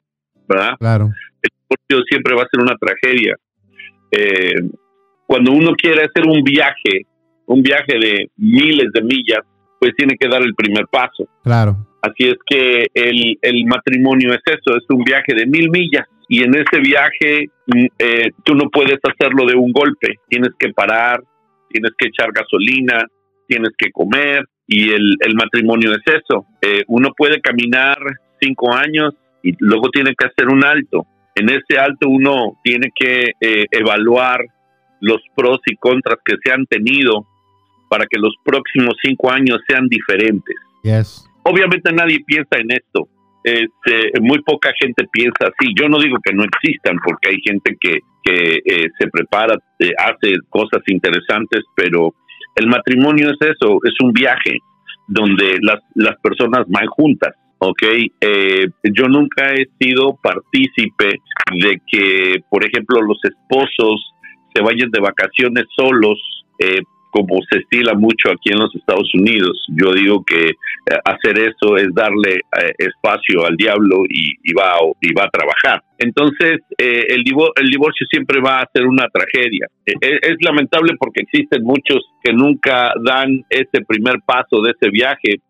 [0.48, 0.76] ¿verdad?
[0.78, 1.12] Claro.
[1.40, 3.36] El divorcio siempre va a ser una tragedia.
[4.10, 4.70] Eh,
[5.26, 7.06] cuando uno quiere hacer un viaje,
[7.46, 9.44] un viaje de miles de millas,
[9.78, 11.28] pues tiene que dar el primer paso.
[11.44, 11.76] Claro.
[12.02, 16.06] Así es que el, el matrimonio es eso, es un viaje de mil millas.
[16.28, 20.16] Y en ese viaje mm, eh, tú no puedes hacerlo de un golpe.
[20.28, 21.22] Tienes que parar,
[21.68, 23.06] tienes que echar gasolina,
[23.46, 26.46] tienes que comer, y el, el matrimonio es eso.
[26.60, 27.98] Eh, uno puede caminar
[28.40, 31.06] cinco años y luego tiene que hacer un alto.
[31.34, 34.40] En ese alto uno tiene que eh, evaluar
[35.00, 37.26] los pros y contras que se han tenido
[37.88, 40.56] para que los próximos cinco años sean diferentes.
[40.82, 41.28] Yes.
[41.44, 43.08] Obviamente nadie piensa en esto.
[43.46, 45.72] Este, muy poca gente piensa así.
[45.78, 49.56] Yo no digo que no existan, porque hay gente que, que eh, se prepara,
[49.98, 52.12] hace cosas interesantes, pero
[52.56, 54.58] el matrimonio es eso, es un viaje.
[55.08, 57.34] donde las, las personas van juntas.
[57.58, 57.82] ¿ok?
[58.20, 61.20] Eh, yo nunca he sido partícipe
[61.62, 64.12] de que, por ejemplo, los esposos
[64.54, 66.18] se vayan de vacaciones solos
[66.58, 66.80] eh,
[67.16, 69.64] como se estila mucho aquí en los Estados Unidos.
[69.68, 70.54] Yo digo que eh,
[71.02, 75.82] hacer eso es darle eh, espacio al diablo y, va, y va a trabajar.
[75.98, 77.24] Entonces, eh, el,
[77.56, 79.66] el divorcio siempre va a ser una tragedia.
[79.86, 85.40] es, lamentable porque existen muchos que nunca dan ese primer paso de ese viaje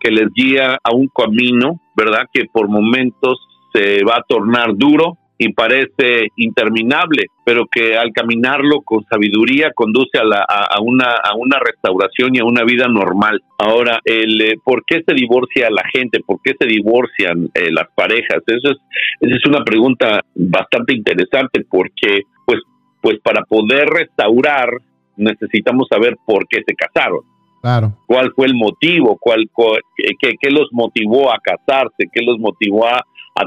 [0.00, 2.26] que les guía a un camino, ¿verdad?
[2.32, 3.38] Que por momentos
[3.72, 10.18] se va a tornar duro, y parece interminable, pero que al caminarlo con sabiduría conduce
[10.18, 13.40] a, la, a, una, a una restauración y a una vida normal.
[13.58, 16.20] Ahora, el, eh, ¿por qué se divorcia la gente?
[16.26, 18.42] ¿Por qué se divorcian eh, las parejas?
[18.46, 18.78] Eso es,
[19.20, 22.60] esa es una pregunta bastante interesante porque, pues,
[23.00, 24.70] pues para poder restaurar
[25.16, 27.20] necesitamos saber por qué se casaron.
[27.60, 27.92] Claro.
[28.06, 29.16] ¿Cuál fue el motivo?
[29.20, 29.48] ¿Cuál,
[29.96, 32.08] qué, qué los motivó a casarse?
[32.12, 33.02] ¿Qué los motivó a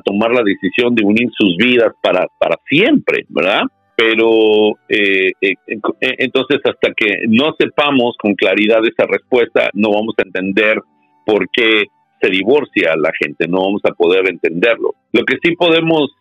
[0.06, 3.63] tomar la decisión de unir sus vidas para, para siempre, ¿verdad?
[3.95, 10.15] Pero eh, eh, eh, entonces hasta que no sepamos con claridad esa respuesta, no vamos
[10.17, 10.80] a entender
[11.26, 11.84] por qué
[12.21, 14.95] se divorcia la gente, no vamos a poder entenderlo.
[15.12, 16.12] Lo que sí podemos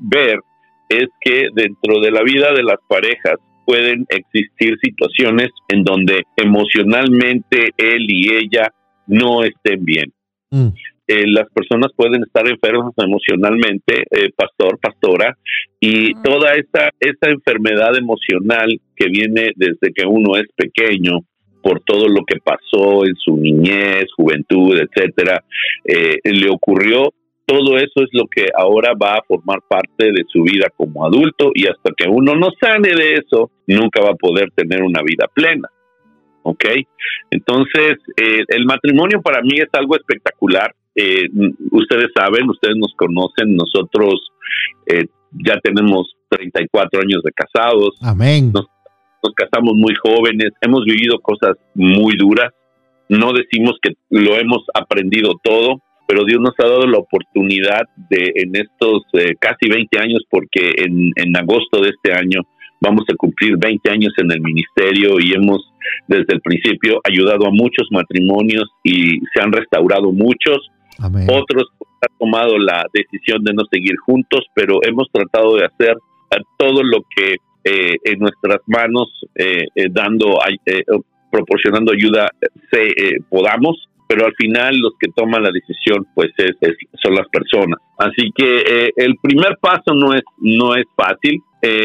[0.00, 0.40] ver
[0.88, 3.36] es que dentro de la vida de las parejas
[3.68, 8.72] pueden existir situaciones en donde emocionalmente él y ella
[9.06, 10.10] no estén bien.
[10.50, 10.68] Mm.
[11.06, 15.36] Eh, las personas pueden estar enfermas emocionalmente, eh, pastor, pastora,
[15.78, 21.20] y toda esta, esta enfermedad emocional que viene desde que uno es pequeño,
[21.62, 25.44] por todo lo que pasó en su niñez, juventud, etcétera,
[25.84, 27.12] eh, le ocurrió.
[27.48, 31.50] Todo eso es lo que ahora va a formar parte de su vida como adulto
[31.54, 35.26] y hasta que uno no sane de eso, nunca va a poder tener una vida
[35.32, 35.68] plena.
[36.42, 36.64] ¿ok?
[37.30, 40.74] Entonces, el matrimonio para mí es algo espectacular.
[40.94, 41.28] Eh,
[41.70, 44.32] ustedes saben, ustedes nos conocen, nosotros
[44.86, 47.98] eh, ya tenemos 34 años de casados.
[48.02, 48.52] Amén.
[48.52, 48.66] Nos,
[49.36, 52.52] casamos muy jóvenes, hemos vivido cosas muy duras.
[53.08, 58.32] No decimos que lo hemos aprendido todo, pero Dios nos ha dado la oportunidad de
[58.34, 62.40] en estos eh, casi 20 años, porque en, en agosto de este año
[62.80, 65.72] vamos a cumplir 20 años en el ministerio y hemos
[66.06, 70.70] desde el principio ayudado a muchos matrimonios y se han restaurado muchos.
[71.00, 71.68] Otros
[72.00, 75.96] han tomado la decisión de no seguir juntos, pero hemos tratado de hacer
[76.56, 80.38] todo lo que eh, en nuestras manos, eh, eh, dando,
[81.30, 82.30] proporcionando ayuda,
[82.70, 86.56] se, podamos pero al final los que toman la decisión pues es,
[87.02, 91.42] son las personas así que el primer paso no es no es fácil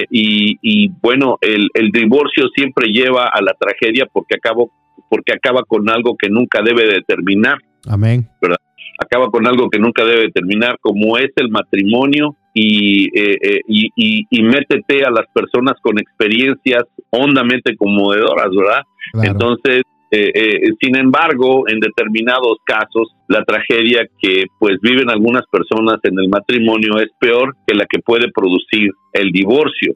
[0.10, 4.72] y, y, bueno el, el, divorcio siempre lleva a la tragedia porque acabo
[5.10, 7.58] porque acaba con algo que nunca debe de terminar
[7.88, 8.58] amén ¿verdad?
[9.00, 14.44] acaba con algo que nunca debe terminar, como es el matrimonio, y, eh, eh, y,
[14.44, 18.82] métete a las personas con experiencias hondamente conmovedoras, ¿verdad?
[19.24, 19.82] Entonces,
[20.16, 26.30] eh, sin embargo, en determinados casos, la tragedia que pues viven algunas personas en el
[26.30, 29.94] matrimonio es peor que la que puede producir el divorcio,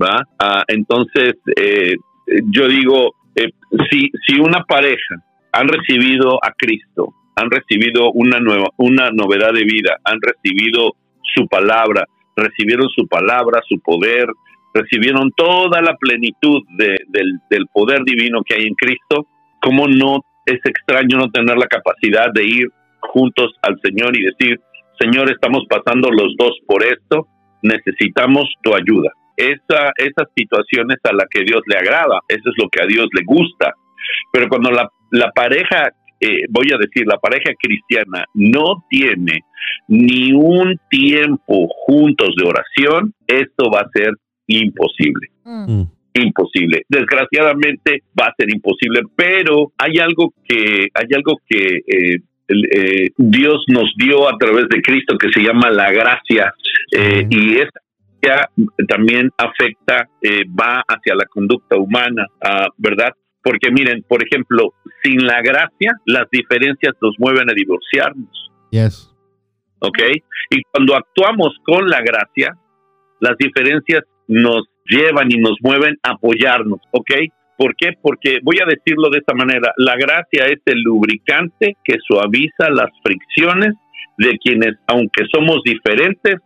[0.00, 0.22] ¿va?
[0.38, 1.34] Ah, entonces,
[2.50, 3.14] yo digo,
[3.90, 5.16] si, si una pareja
[5.52, 10.94] han recibido a Cristo, han recibido una nueva, una novedad de vida, han recibido
[11.34, 14.26] su palabra, recibieron su palabra, su poder,
[14.74, 19.26] recibieron toda la plenitud del, poder divino que hay en Cristo,
[19.60, 22.68] ¿cómo no es extraño no tener la capacidad de ir
[23.00, 24.60] juntos al Señor y decir,
[24.98, 27.26] Señor, estamos pasando los dos por esto,
[27.62, 29.10] necesitamos tu ayuda?
[29.36, 33.06] Esa, esas situaciones a la que Dios le agrada, eso es lo que a Dios
[33.14, 33.72] le gusta.
[34.32, 39.40] Pero cuando la, la pareja eh, voy a decir, la pareja cristiana no tiene
[39.88, 44.12] ni un tiempo juntos de oración, esto va a ser
[44.46, 45.28] imposible.
[45.44, 45.82] Mm.
[46.14, 46.82] Imposible.
[46.88, 52.18] Desgraciadamente va a ser imposible, pero hay algo que, hay algo que eh,
[52.48, 56.52] eh, Dios nos dio a través de Cristo que se llama la gracia
[56.92, 57.80] y esa
[58.88, 60.08] también afecta,
[60.60, 63.14] va hacia la conducta humana, ah, ¿verdad?
[63.42, 68.50] Porque miren, por ejemplo, sin la gracia, las diferencias nos mueven a divorciarnos.
[68.70, 69.10] Yes.
[69.78, 69.98] ¿Ok?
[70.50, 72.56] Y cuando actuamos con la gracia,
[73.20, 76.80] las diferencias nos llevan y nos mueven a apoyarnos.
[76.90, 77.10] ¿Ok?
[77.56, 77.90] ¿Por qué?
[78.00, 82.90] Porque voy a decirlo de esta manera, la gracia es el lubricante que suaviza las
[83.02, 83.74] fricciones
[84.16, 86.36] de quienes, aunque somos diferentes,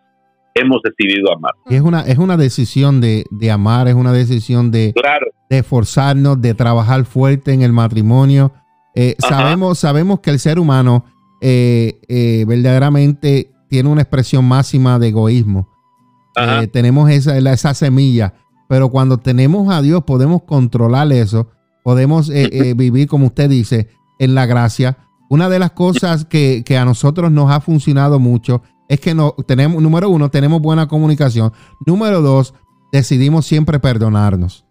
[0.55, 1.53] hemos decidido amar.
[1.69, 4.93] Es una, es una decisión de, amar, es una decisión de,
[5.51, 8.53] de esforzarnos, de trabajar fuerte en el matrimonio.
[8.95, 11.05] Eh, sabemos, sabemos que el ser humano
[11.41, 15.69] eh, eh, verdaderamente tiene una expresión máxima de egoísmo.
[16.73, 18.35] Tenemos esa, esa semilla,
[18.69, 21.51] pero cuando tenemos a Dios podemos controlar eso,
[21.83, 22.31] podemos
[22.77, 24.99] vivir, como usted dice, en la gracia.
[25.31, 29.35] Una de las cosas que, que a nosotros nos ha funcionado mucho es que no,
[29.47, 31.53] tenemos, número uno, tenemos buena comunicación.
[31.87, 32.55] Número dos,
[32.93, 34.65] decidimos siempre perdonarnos.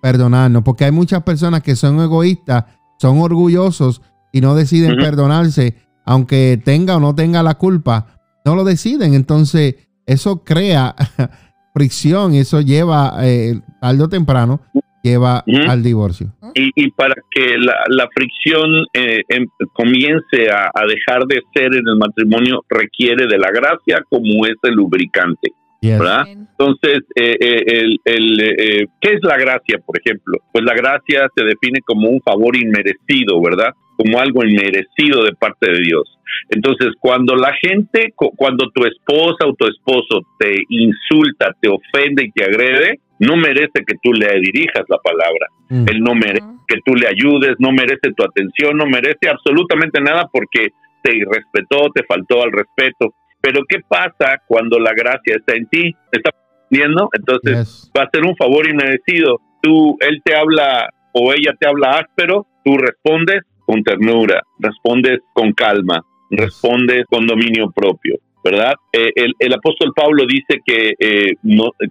[0.00, 2.64] Perdonarnos, porque hay muchas personas que son egoístas,
[2.98, 4.02] son orgullosos
[4.32, 5.76] y no deciden perdonarse,
[6.06, 8.06] aunque tenga o no tenga la culpa,
[8.44, 9.14] no lo deciden.
[9.14, 9.74] Entonces,
[10.08, 10.94] eso crea
[11.74, 14.60] fricción y eso lleva, eh, tarde o temprano,
[15.02, 16.32] lleva al divorcio.
[16.54, 22.64] Y, para que la, fricción eh, em, comience a, dejar de ser en el matrimonio
[22.68, 25.52] requiere de la gracia como es el lubricante.
[25.80, 26.26] ¿verdad?
[26.26, 30.38] Entonces, eh, eh, el, ¿qué es la gracia, por ejemplo?
[30.52, 33.72] Pues la gracia se define como un favor inmerecido, ¿verdad?
[33.98, 36.18] Como algo inmerecido de parte de Dios.
[36.50, 42.30] Entonces, cuando la gente, cuando tu esposa o tu esposo te insulta, te ofende y
[42.30, 45.46] te agrede, no merece que tú le dirijas la palabra.
[45.68, 45.86] Mm.
[45.88, 50.28] Él no merece que tú le ayudes, no merece tu atención, no merece absolutamente nada
[50.32, 50.68] porque
[51.02, 53.14] te irrespetó, te faltó al respeto.
[53.40, 55.94] Pero ¿qué pasa cuando la gracia está en ti?
[56.12, 56.30] ¿Está
[56.70, 57.08] viendo?
[57.12, 59.40] Entonces va a ser un favor inmerecido.
[59.62, 65.52] Tú, él te habla o ella te habla áspero, tú respondes con ternura, respondes con
[65.52, 68.18] calma, respondes con dominio propio.
[68.42, 68.72] ¿verdad?
[68.94, 71.32] Eh, el, apóstol Pablo dice que, eh,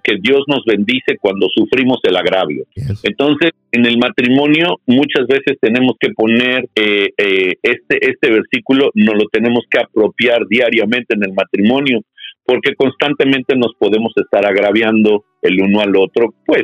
[0.03, 2.63] que Dios nos bendice cuando sufrimos el agravio.
[3.03, 7.09] Entonces, en el matrimonio muchas veces tenemos que poner eh,
[7.61, 12.01] este, este versículo, nos lo tenemos que apropiar diariamente en el matrimonio,
[12.47, 16.63] porque constantemente nos podemos estar agraviando el uno al otro, pues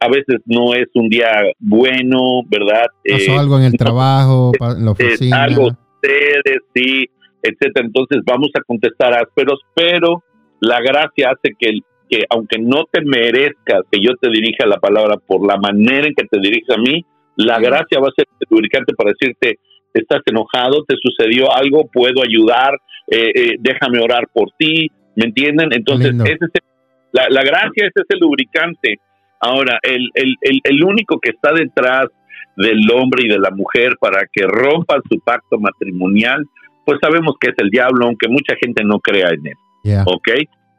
[0.00, 2.84] a veces no es un día bueno, ¿verdad?
[3.08, 5.44] Pasó algo en el trabajo, en la oficina.
[5.44, 5.70] algo
[6.06, 7.08] ustedes, sí,
[7.42, 7.86] etcétera.
[7.86, 10.22] Entonces vamos a contestar ásperos, pero
[10.60, 15.16] la gracia hace que, que aunque no te merezcas que yo te dirija la palabra
[15.16, 17.04] por la manera en que te dirige a mí,
[17.36, 19.58] la gracia va a ser lubricante para decirte,
[19.92, 22.74] estás enojado, te sucedió algo, puedo ayudar,
[23.08, 25.72] eh, eh, déjame orar por ti, ¿me entienden?
[25.72, 26.14] Entonces,
[27.12, 29.00] la, la, gracia es ese lubricante.
[29.40, 32.06] Ahora, el, el, el, el único que está detrás
[32.56, 36.46] del hombre y de la mujer para que rompan su pacto matrimonial
[36.86, 40.02] pues sabemos que es el diablo, aunque mucha gente no crea en él.
[40.06, 40.28] ¿Ok?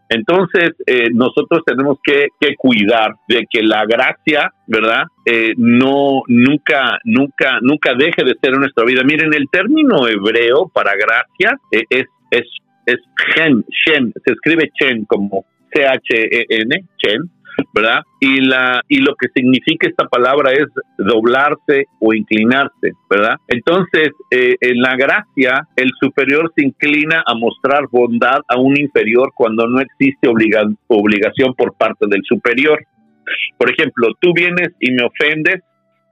[0.10, 5.04] Entonces, eh, nosotros tenemos que, cuidar de que la gracia, ¿verdad?
[5.26, 9.04] Eh, no, nunca, nunca, nunca deje de ser en nuestra vida.
[9.04, 12.46] Miren, el término hebreo para gracia eh, es, es,
[12.88, 12.98] es
[13.36, 17.30] shen, shen, se escribe chen como C-H-E-N, chen,
[17.74, 18.02] ¿verdad?
[18.20, 23.36] Y, la, y lo que significa esta palabra es doblarse o inclinarse, ¿verdad?
[23.48, 29.32] Entonces, eh, en la gracia, el superior se inclina a mostrar bondad a un inferior
[29.36, 32.80] cuando no existe obligación por parte del superior.
[33.58, 35.62] Por ejemplo, tú vienes y me ofendes,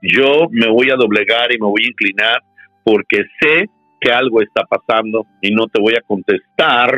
[0.02, 2.42] yo me voy a doblegar y me voy a inclinar
[2.84, 3.66] porque sé
[4.00, 6.94] que algo está pasando y no te voy a contestar,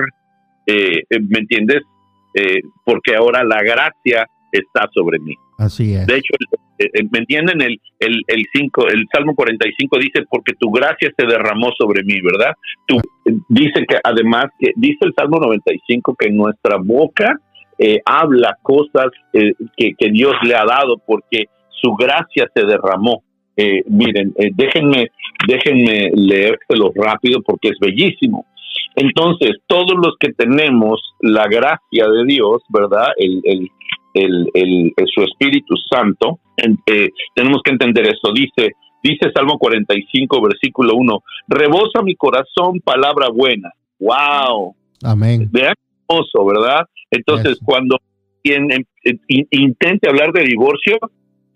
[0.66, 1.82] eh, ¿me entiendes?
[2.34, 5.34] Eh, porque ahora la gracia está sobre mí.
[5.58, 6.06] Así es.
[6.06, 6.34] De hecho,
[7.10, 7.60] ¿me entienden?
[7.60, 12.20] El, el, el, cinco, el Salmo 45 dice, porque tu gracia se derramó sobre mí,
[12.20, 12.54] ¿verdad?
[12.86, 13.00] Tú,
[13.48, 17.40] dice que además, que dice el Salmo 95 que nuestra boca
[17.78, 23.22] eh, habla cosas eh, que, que, Dios le ha dado porque su gracia se derramó.
[23.60, 25.08] Eh, miren, déjenme,
[25.48, 28.46] déjenme leérselo rápido porque es bellísimo.
[28.94, 33.08] Entonces, todos los que tenemos la gracia de Dios, ¿verdad?
[33.16, 33.42] El,
[34.14, 38.32] el, el, su Espíritu Santo, eh, tenemos que entender esto.
[38.32, 43.72] Dice, dice Salmo 45, versículo 1, rebosa mi corazón palabra buena.
[43.98, 44.76] ¡Wow!
[45.02, 45.48] Amén.
[45.50, 45.74] Vean
[46.08, 46.86] hermoso, ¿verdad?
[47.10, 47.98] Entonces, cuando
[48.42, 48.84] quien em,
[49.50, 50.98] intente hablar de divorcio,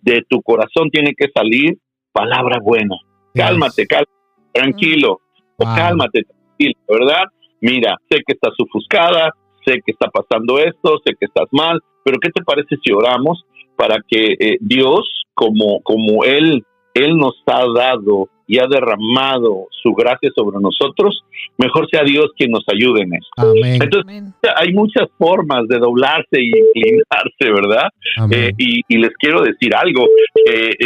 [0.01, 1.79] de tu corazón tiene que salir
[2.13, 2.97] palabra buena.
[3.35, 4.13] Cálmate, cálmate,
[4.53, 5.21] tranquilo,
[5.59, 7.25] cálmate, tranquilo, ¿verdad?
[7.61, 9.33] Mira, sé que estás ofuscada,
[9.65, 13.45] sé que está pasando esto, sé que estás mal, pero ¿qué te parece si oramos
[13.77, 19.95] para que eh, Dios, como, como Él, Él nos ha dado y ha derramado su
[19.95, 21.25] gracia sobre nosotros,
[21.57, 23.55] mejor sea Dios quien nos ayude en eso.
[23.65, 24.25] Entonces,
[24.57, 27.89] hay muchas formas de doblarse y inclinarse, ¿verdad?
[28.31, 30.07] Eh, y, les quiero decir algo,
[30.47, 30.77] eh,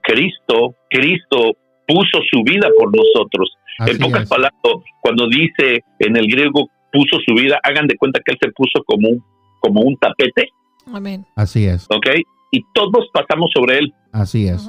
[0.00, 1.52] Cristo, Cristo
[1.86, 3.52] puso su vida por nosotros.
[3.86, 4.58] en pocas palabras,
[5.02, 8.82] cuando dice en el griego puso su vida, hagan de cuenta que Él se puso
[8.86, 9.22] como un
[9.60, 10.48] como un tapete.
[10.90, 11.26] Amén.
[11.36, 11.86] Así es.
[11.90, 12.06] ¿Ok?
[12.50, 13.94] Y todos pasamos sobre él.
[14.12, 14.68] Así es.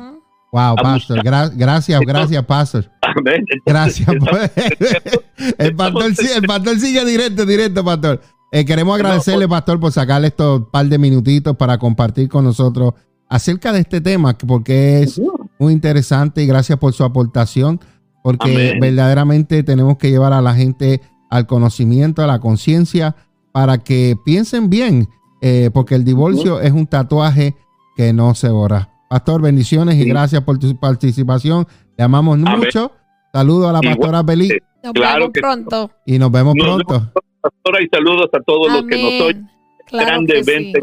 [0.54, 1.24] Wow, pastor.
[1.24, 2.92] gracias, gracias, pastor.
[3.02, 3.44] Amén.
[3.66, 4.08] Gracias.
[5.58, 8.22] el, pastor, el pastor sigue directo, directo, pastor.
[8.52, 12.94] Eh, queremos agradecerle, pues- pastor, por sacarle estos par de minutitos para compartir con nosotros
[13.30, 15.20] acerca de este tema, porque es
[15.58, 17.80] muy interesante y gracias por su aportación,
[18.22, 21.02] porque verdaderamente tenemos que llevar a la gente
[21.32, 23.16] al conocimiento, a la conciencia,
[23.54, 25.10] para que piensen bien,
[25.42, 27.56] eh, porque el divorcio es un tatuaje
[27.98, 28.93] que no se borra.
[29.14, 31.68] Pastor, bendiciones y gracias por tu participación.
[31.96, 32.92] Te amamos mucho.
[33.32, 34.50] Saludos a la pastora Belí.
[34.84, 35.92] Nos vemos pronto.
[36.04, 37.14] Y nos vemos pronto.
[37.40, 39.48] pastora, y saludos a todos los que nos oyen.
[39.92, 40.80] Grandemente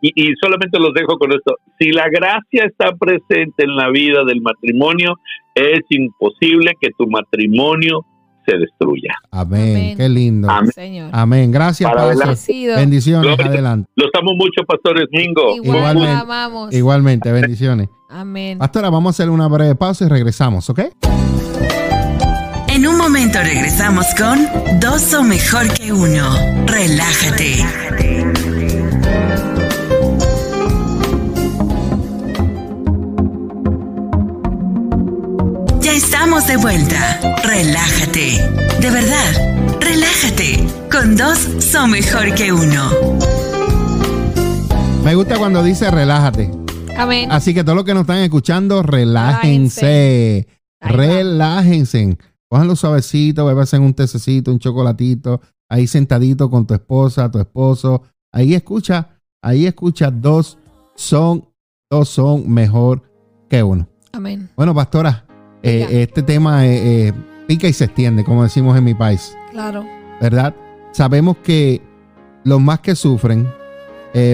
[0.00, 1.56] y, solamente los dejo con esto.
[1.80, 5.16] Si la gracia está presente en la vida del matrimonio,
[5.56, 8.06] es imposible que tu matrimonio
[8.46, 9.12] se destruya.
[9.30, 9.96] Amén.
[9.96, 10.48] Qué lindo.
[10.50, 11.10] Amén.
[11.12, 11.52] Amén.
[11.52, 12.36] Gracias, Pastor.
[12.76, 13.38] Bendiciones.
[13.38, 13.90] adelante.
[13.96, 15.56] Los amo mucho, Pastores Mingo.
[15.56, 17.32] igualmente, igualmente.
[17.32, 17.88] Bendiciones.
[18.08, 18.58] Amén.
[18.58, 20.80] Pastora, vamos a hacer una breve pausa y regresamos, ¿ok?
[22.68, 24.38] En un momento regresamos con
[24.80, 26.28] Dos son mejor que uno.
[26.66, 28.63] Relájate.
[36.36, 37.20] Estamos de vuelta.
[37.44, 38.80] Relájate.
[38.80, 40.66] De verdad, relájate.
[40.90, 42.90] Con dos son mejor que uno.
[45.04, 46.50] Me gusta cuando dice relájate.
[46.96, 47.30] Amén.
[47.30, 50.48] Así que todos los que nos están escuchando, relájense.
[50.80, 52.18] Relájense.
[52.48, 58.02] Cójanlo suavecito, en un tececito, un chocolatito, ahí sentadito con tu esposa, tu esposo.
[58.32, 60.58] Ahí escucha, ahí escucha, dos
[60.94, 61.48] son,
[61.90, 63.02] dos son mejor
[63.48, 63.88] que uno.
[64.12, 64.50] Amén.
[64.56, 65.24] Bueno, pastora,
[65.64, 67.12] eh, este tema eh, eh,
[67.46, 69.36] pica y se extiende, como decimos en mi país.
[69.50, 69.84] Claro.
[70.20, 70.54] ¿Verdad?
[70.92, 71.80] Sabemos que
[72.44, 73.48] los más que sufren,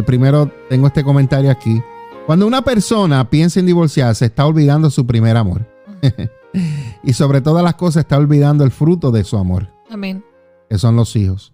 [0.05, 1.81] primero tengo este comentario aquí,
[2.27, 5.67] cuando una persona piensa en divorciarse, está olvidando su primer amor.
[7.03, 9.69] y sobre todas las cosas está olvidando el fruto de su amor.
[9.89, 10.25] Amén.
[10.69, 11.53] Que son los hijos.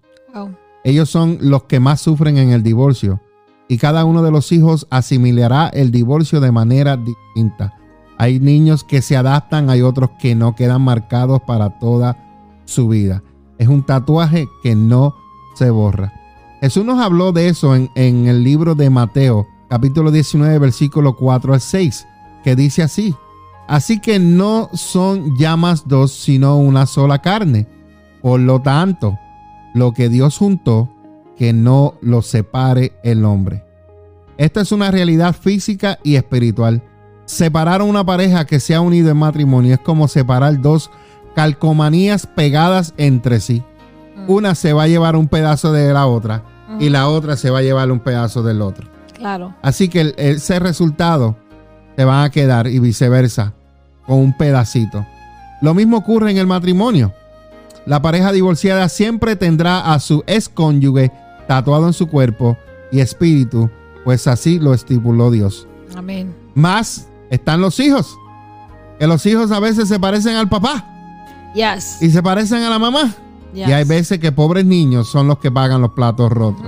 [0.85, 3.21] Ellos son los que más sufren en el divorcio.
[3.69, 7.77] Y cada uno de los hijos asimilará el divorcio de manera distinta.
[8.19, 12.17] Hay niños que se adaptan, hay otros que no quedan marcados para toda
[12.65, 13.23] su vida.
[13.59, 15.15] Es un tatuaje que no
[15.55, 16.13] se borra.
[16.61, 21.61] Jesús nos habló de eso en, el libro de Mateo, capítulo 19, versículo 4 al
[21.61, 22.07] 6,
[22.43, 23.15] que dice así.
[23.69, 27.67] Así que no son ya más dos, sino una sola carne.
[28.23, 29.19] Por lo tanto,
[29.75, 30.89] lo que Dios juntó,
[31.37, 33.63] que no lo separe el hombre.
[34.39, 36.83] Esta es una realidad física y espiritual
[37.27, 40.91] Separar a una pareja que se ha unido en matrimonio es como separar dos
[41.35, 43.63] calcomanías pegadas entre sí.
[44.17, 44.31] Mm.
[44.31, 46.45] Una se va a llevar un pedazo de la otra
[46.81, 48.89] y la otra se va a llevar un pedazo del otro.
[49.13, 49.55] Claro.
[49.63, 51.37] Así que ese resultado
[51.97, 53.55] se van a quedar y viceversa
[54.07, 55.05] con un pedacito.
[55.63, 57.13] Lo mismo ocurre en el matrimonio.
[57.87, 61.11] La pareja divorciada siempre tendrá a su ex cónyuge
[61.49, 62.57] tatuado en su cuerpo
[62.93, 63.71] y espíritu,
[64.05, 65.67] pues así lo estipuló Dios.
[65.97, 66.35] Amén.
[66.55, 68.19] Más están los hijos.
[68.99, 70.85] Que los hijos a veces se parecen al papá.
[71.55, 72.03] Yes.
[72.03, 73.15] Y se parecen a la mamá.
[73.55, 76.67] Y hay veces que pobres niños son los que pagan los platos rotos.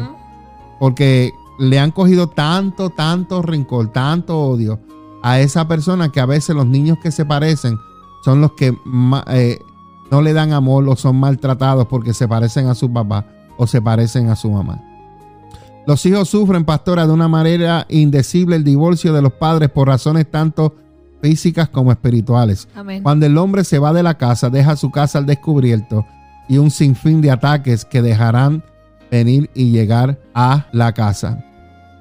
[0.79, 4.81] Porque le han cogido tanto, tanto rencor, tanto odio
[5.23, 7.79] a esa persona que a veces los niños que se parecen
[8.25, 8.75] son los que
[9.29, 9.59] eh,
[10.11, 13.83] no le dan amor o son maltratados porque se parecen a su papá o se
[13.83, 14.81] parecen a su mamá.
[15.89, 20.31] Los hijos sufren, pastora, de una manera indecible el divorcio de los padres por razones
[20.31, 20.77] tanto
[21.23, 22.69] físicas como espirituales.
[23.03, 26.05] Cuando el hombre se va de la casa, deja su casa al descubierto
[26.47, 28.63] y un sinfín de ataques que dejarán
[29.11, 31.43] venir y llegar a la casa.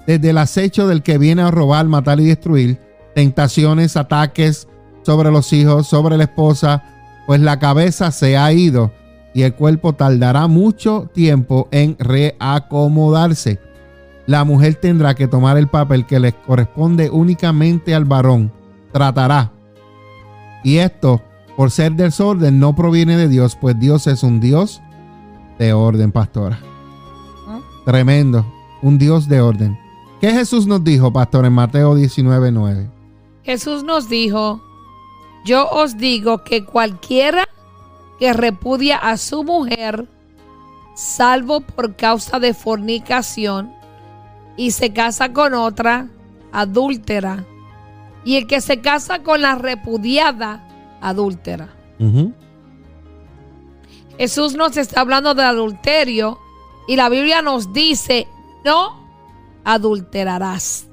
[0.06, 2.82] Desde el acecho del que viene a robar, matar y destruir,
[3.16, 4.68] tentaciones, ataques
[5.04, 6.84] sobre los hijos, sobre la esposa,
[7.26, 8.92] pues la cabeza se ha ido
[9.34, 13.66] y el cuerpo tardará mucho tiempo en reacomodarse
[14.28, 18.52] la mujer tendrá que tomar el papel que le corresponde únicamente al varón.
[18.92, 19.54] Tratará.
[20.64, 21.22] Y esto,
[21.56, 24.82] por ser desorden, no proviene de Dios, pues Dios es un Dios
[25.58, 26.60] de orden, pastora.
[27.48, 27.60] ¿Ah?
[27.86, 28.46] Tremendo.
[28.82, 29.80] Un Dios de orden.
[30.20, 32.90] ¿Qué Jesús nos dijo, pastor, en Mateo 19, 9?
[33.44, 34.62] Jesús nos dijo,
[35.46, 37.48] yo os digo que cualquiera
[38.20, 40.08] que repudia a su mujer,
[40.96, 43.77] salvo por causa de fornicación,
[44.58, 46.10] y se casa con otra,
[46.52, 47.46] adúltera.
[48.26, 50.68] Y el que se casa con la repudiada,
[51.00, 51.70] adúltera.
[54.18, 56.40] Jesús nos está hablando de adulterio
[56.88, 58.28] y la Biblia nos dice,
[58.66, 59.08] no
[59.64, 60.88] adulterarás.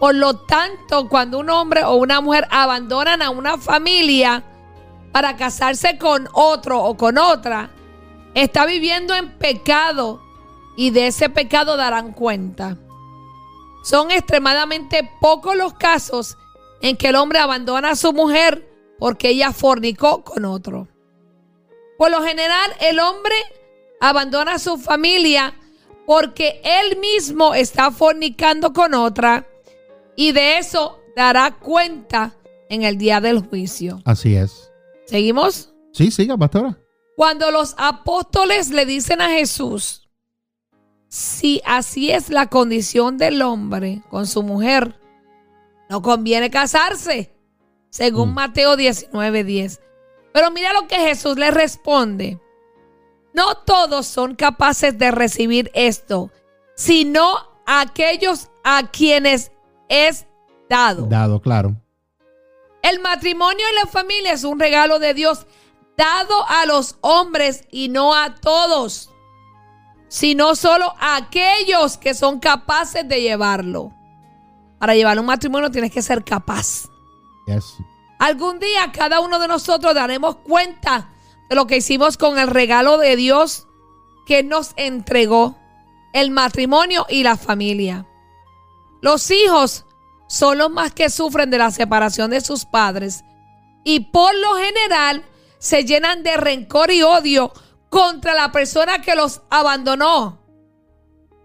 [0.00, 4.42] Por lo tanto, cuando un hombre o una mujer abandonan a una familia
[5.12, 7.70] para casarse con otro o con otra,
[8.34, 10.23] está viviendo en pecado
[10.76, 12.76] y de ese pecado darán cuenta.
[13.82, 16.36] Son extremadamente pocos los casos
[16.80, 18.68] en que el hombre abandona a su mujer
[18.98, 20.88] porque ella fornicó con otro.
[21.98, 23.34] Por lo general, el hombre
[24.00, 25.54] abandona a su familia
[26.06, 29.46] porque él mismo está fornicando con otra
[30.16, 32.34] y de eso dará cuenta
[32.68, 34.00] en el día del juicio.
[34.04, 34.70] Así es.
[35.06, 35.72] ¿Seguimos?
[35.92, 36.78] Sí, siga, pastora.
[37.16, 40.03] Cuando los apóstoles le dicen a Jesús,
[41.14, 44.98] si así es la condición del hombre con su mujer,
[45.88, 47.32] no conviene casarse,
[47.88, 48.34] según Mm.
[48.34, 49.80] Mateo 19:10.
[50.32, 52.40] Pero mira lo que Jesús le responde.
[53.32, 56.32] No todos son capaces de recibir esto,
[56.74, 59.52] sino aquellos a quienes
[59.88, 60.26] es
[60.68, 61.06] dado.
[61.06, 61.76] Dado, claro.
[62.82, 65.46] El matrimonio y la familia es un regalo de Dios
[65.96, 69.13] dado a los hombres y no a todos,
[70.08, 73.92] sino solo aquellos que son capaces de llevarlo.
[74.78, 76.88] Para llevar un matrimonio tienes que ser capaz.
[77.46, 77.74] Yes.
[78.18, 81.10] Algún día cada uno de nosotros daremos cuenta
[81.48, 83.66] de lo que hicimos con el regalo de Dios
[84.26, 85.56] que nos entregó,
[86.12, 88.06] el matrimonio y la familia.
[89.02, 89.84] Los hijos
[90.28, 93.24] son los más que sufren de la separación de sus padres
[93.84, 95.24] y por lo general
[95.58, 97.52] se llenan de rencor y odio
[97.94, 100.42] contra la persona que los abandonó.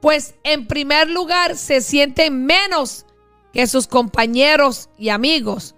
[0.02, 3.06] Pues en primer lugar se sienten menos
[3.54, 5.76] que sus compañeros y amigos.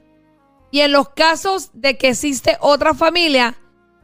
[0.72, 3.57] Y en los casos de que existe otra familia,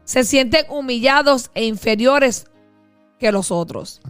[0.04, 2.48] se sienten humillados e inferiores
[3.18, 4.02] que los otros.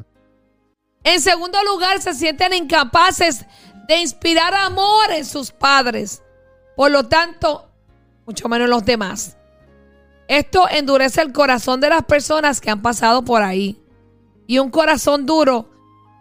[1.03, 3.45] En segundo lugar, se sienten incapaces
[3.87, 6.23] de inspirar amor en sus padres.
[6.75, 7.69] Por lo tanto,
[8.25, 9.36] mucho menos en los demás.
[10.27, 13.79] Esto endurece el corazón de las personas que han pasado por ahí.
[14.45, 15.69] Y un corazón duro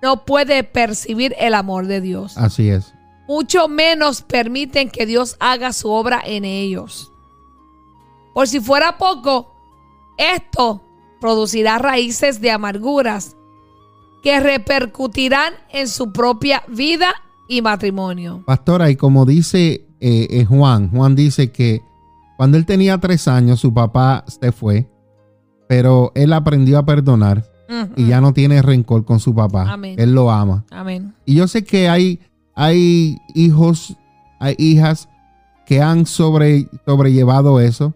[0.03, 2.93] no puede percibir el amor de Dios Así es.
[3.29, 7.13] mucho menos permiten que Dios haga su obra en ellos.
[8.35, 9.53] Por si fuera poco,
[10.19, 10.83] esto
[11.21, 13.37] producirá raíces de amarguras
[14.23, 17.15] que repercutirán en su propia vida
[17.49, 18.43] y matrimonio.
[18.45, 21.83] Pastora, y como dice eh, eh, Juan, Juan dice que
[22.37, 24.89] cuando él tenía tres años, su papá se fue,
[25.69, 27.45] pero él aprendió a perdonar
[27.97, 29.73] y ya no tiene rencor con su papá.
[29.73, 29.97] Amén.
[29.99, 30.65] Él lo ama.
[30.71, 31.15] Amén.
[31.25, 32.21] Y yo sé que hay,
[32.55, 33.97] hay hijos,
[34.39, 35.09] hay hijas
[35.67, 37.95] que han sobre, sobrellevado eso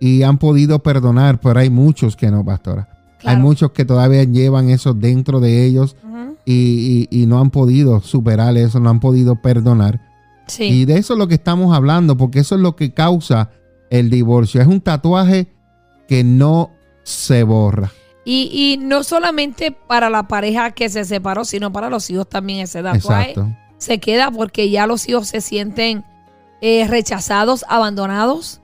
[0.00, 2.88] y han podido perdonar, pero hay muchos que no, pastora.
[3.24, 5.96] Hay muchos que todavía llevan eso dentro de ellos
[6.44, 10.00] y, y- y no han podido superar eso, no han podido perdonar.
[10.46, 10.64] Sí.
[10.64, 13.50] Y de eso es lo que estamos hablando, porque eso es lo que causa
[13.90, 14.60] el divorcio.
[14.60, 15.46] Es un tatuaje
[16.08, 16.70] que no
[17.02, 17.92] se borra.
[18.24, 22.60] Y, y no solamente para la pareja que se separó, sino para los hijos también
[22.60, 23.56] ese tatuaje Exacto.
[23.78, 26.04] se queda porque ya los hijos se sienten
[26.60, 28.60] eh, rechazados, abandonados.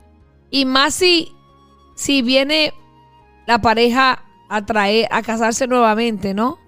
[0.50, 1.32] Y más si,
[1.94, 2.74] si viene
[3.46, 6.58] la pareja a traer, a casarse nuevamente, ¿no?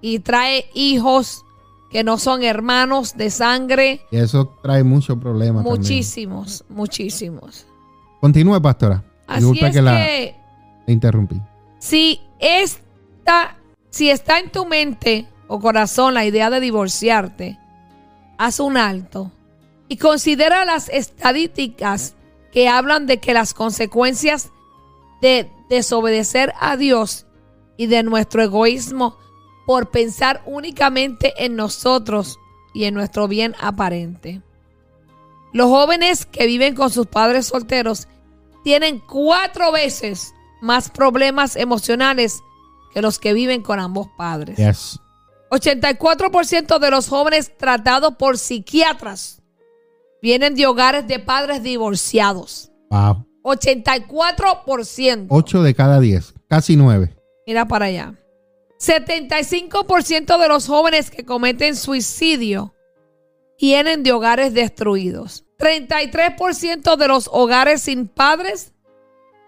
[0.00, 1.44] Y trae hijos
[1.90, 4.00] que no son hermanos de sangre.
[4.10, 5.64] Y eso trae muchos problemas.
[5.64, 5.80] también.
[5.80, 7.66] Muchísimos, muchísimos.
[8.20, 9.02] Continúe, pastora.
[9.26, 10.34] Así Disculpa es que la que
[10.86, 11.40] la interrumpí.
[11.78, 13.56] si esta,
[13.90, 17.58] si está en tu mente o corazón la idea de divorciarte,
[18.38, 19.32] haz un alto
[19.88, 22.14] y considera las estadísticas
[22.52, 24.50] que hablan de que las consecuencias
[25.20, 27.26] de desobedecer a Dios
[27.76, 29.16] y de nuestro egoísmo
[29.66, 32.38] por pensar únicamente en nosotros
[32.74, 34.42] y en nuestro bien aparente.
[35.52, 38.08] Los jóvenes que viven con sus padres solteros
[38.62, 42.40] tienen cuatro veces más problemas emocionales
[42.92, 44.56] que los que viven con ambos padres.
[44.56, 44.98] Yes.
[45.50, 49.42] 84% de los jóvenes tratados por psiquiatras
[50.22, 52.70] vienen de hogares de padres divorciados.
[52.90, 53.26] Wow.
[53.42, 55.26] 84%.
[55.28, 57.16] 8 de cada 10, casi 9.
[57.46, 58.14] Mira para allá.
[58.78, 62.74] 75% de los jóvenes que cometen suicidio
[63.60, 65.44] vienen de hogares destruidos.
[65.58, 68.72] 33% de los hogares sin padres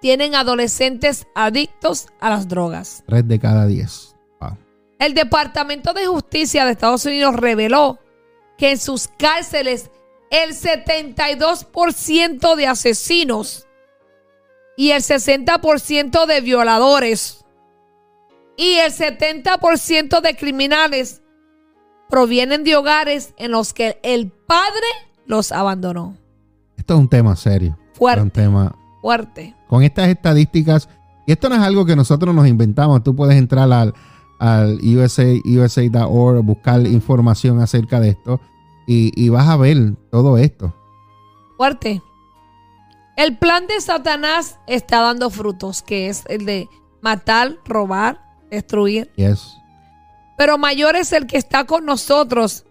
[0.00, 3.02] tienen adolescentes adictos a las drogas.
[3.06, 4.14] 3 de cada 10.
[4.40, 4.58] Wow.
[4.98, 8.00] El Departamento de Justicia de Estados Unidos reveló
[8.58, 9.90] que en sus cárceles
[10.30, 13.66] el 72% de asesinos
[14.76, 17.44] y el 60% de violadores
[18.56, 21.21] y el 70% de criminales
[22.12, 24.84] provienen de hogares en los que el padre
[25.24, 26.14] los abandonó.
[26.76, 27.78] Esto es un tema serio.
[27.94, 28.18] Fuerte.
[28.20, 29.56] Es un tema Fuerte.
[29.66, 30.90] con estas estadísticas.
[31.26, 33.02] Y esto no es algo que nosotros nos inventamos.
[33.02, 33.94] Tú puedes entrar al,
[34.38, 38.42] al USA, USA.org, buscar información acerca de esto
[38.86, 40.74] y, y vas a ver todo esto.
[41.56, 42.02] Fuerte.
[43.16, 46.68] El plan de Satanás está dando frutos, que es el de
[47.00, 49.10] matar, robar, destruir.
[49.16, 49.61] Yes.
[50.42, 52.64] Pero mayor es el que está con nosotros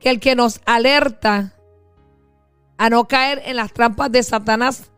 [0.00, 1.54] que el que nos alerta
[2.76, 4.90] a no caer en las trampas de Satanás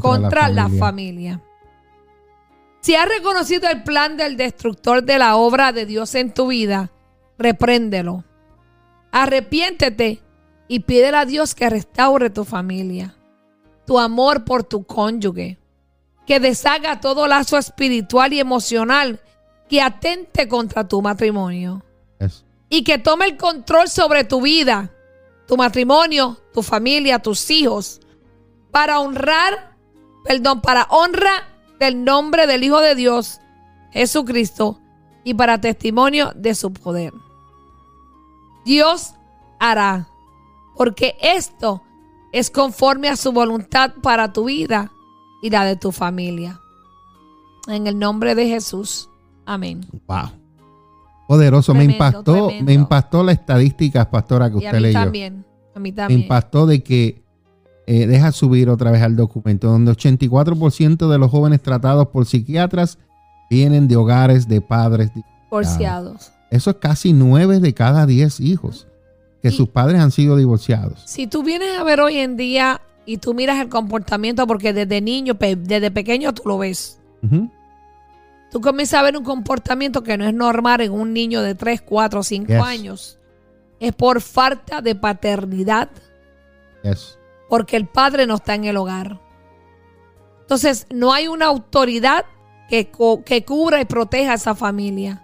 [0.00, 1.42] contra, la, familia.
[2.80, 6.92] Si has reconocido el plan del destructor de la obra de Dios en tu vida,
[7.38, 8.22] repréndelo.
[9.10, 10.22] Arrepiéntete
[10.68, 13.16] y pídele a Dios que restaure tu familia,
[13.84, 15.58] tu amor por tu cónyuge,
[16.24, 19.18] que deshaga todo lazo espiritual y emocional
[19.68, 21.82] que atente contra tu matrimonio
[22.68, 24.90] y que tome el control sobre tu vida,
[25.46, 28.00] tu matrimonio, tu familia, tus hijos,
[28.70, 29.76] para honrar,
[30.24, 31.48] perdón, para honra
[31.78, 33.40] del nombre del Hijo de Dios,
[33.92, 34.80] Jesucristo,
[35.24, 37.12] y para testimonio de su poder.
[38.64, 39.14] Dios
[39.58, 40.08] hará,
[40.76, 41.82] porque esto
[42.32, 44.92] es conforme a su voluntad para tu vida
[45.42, 46.60] y la de tu familia.
[47.66, 49.10] En el nombre de Jesús.
[49.48, 49.80] Amén.
[50.06, 50.30] Wow.
[51.26, 51.74] Poderoso.
[51.74, 52.64] me impactó, tremendo.
[52.64, 54.98] me impactó las estadísticas, pastora, que Y a usted mí leyó.
[55.00, 55.44] también.
[55.74, 56.20] A mí Me también.
[56.22, 57.22] impactó de que
[57.86, 62.98] eh, deja subir otra vez al documento, donde 84% de los jóvenes tratados por psiquiatras
[63.50, 65.10] vienen de hogares de padres.
[65.50, 66.30] Divorciados.
[66.50, 68.86] Eso es casi 9 de cada 10 hijos
[69.42, 71.02] que Y- sus padres han sido divorciados.
[71.06, 75.00] Si tú vienes a ver hoy en día y tú miras el comportamiento, porque desde
[75.00, 77.50] niño, desde pequeño tú lo ves, Ujú.
[78.50, 81.82] Tú comienzas a ver un comportamiento que no es normal en un niño de 3,
[81.82, 82.62] 4, 5 Yes.
[82.62, 83.18] años.
[83.80, 85.88] Es por falta de paternidad,
[86.82, 87.18] Yes.
[87.48, 89.20] porque el padre no está en el hogar.
[90.40, 92.24] Entonces, no hay una autoridad
[92.68, 92.90] que,
[93.24, 95.22] que cubra y proteja a esa familia.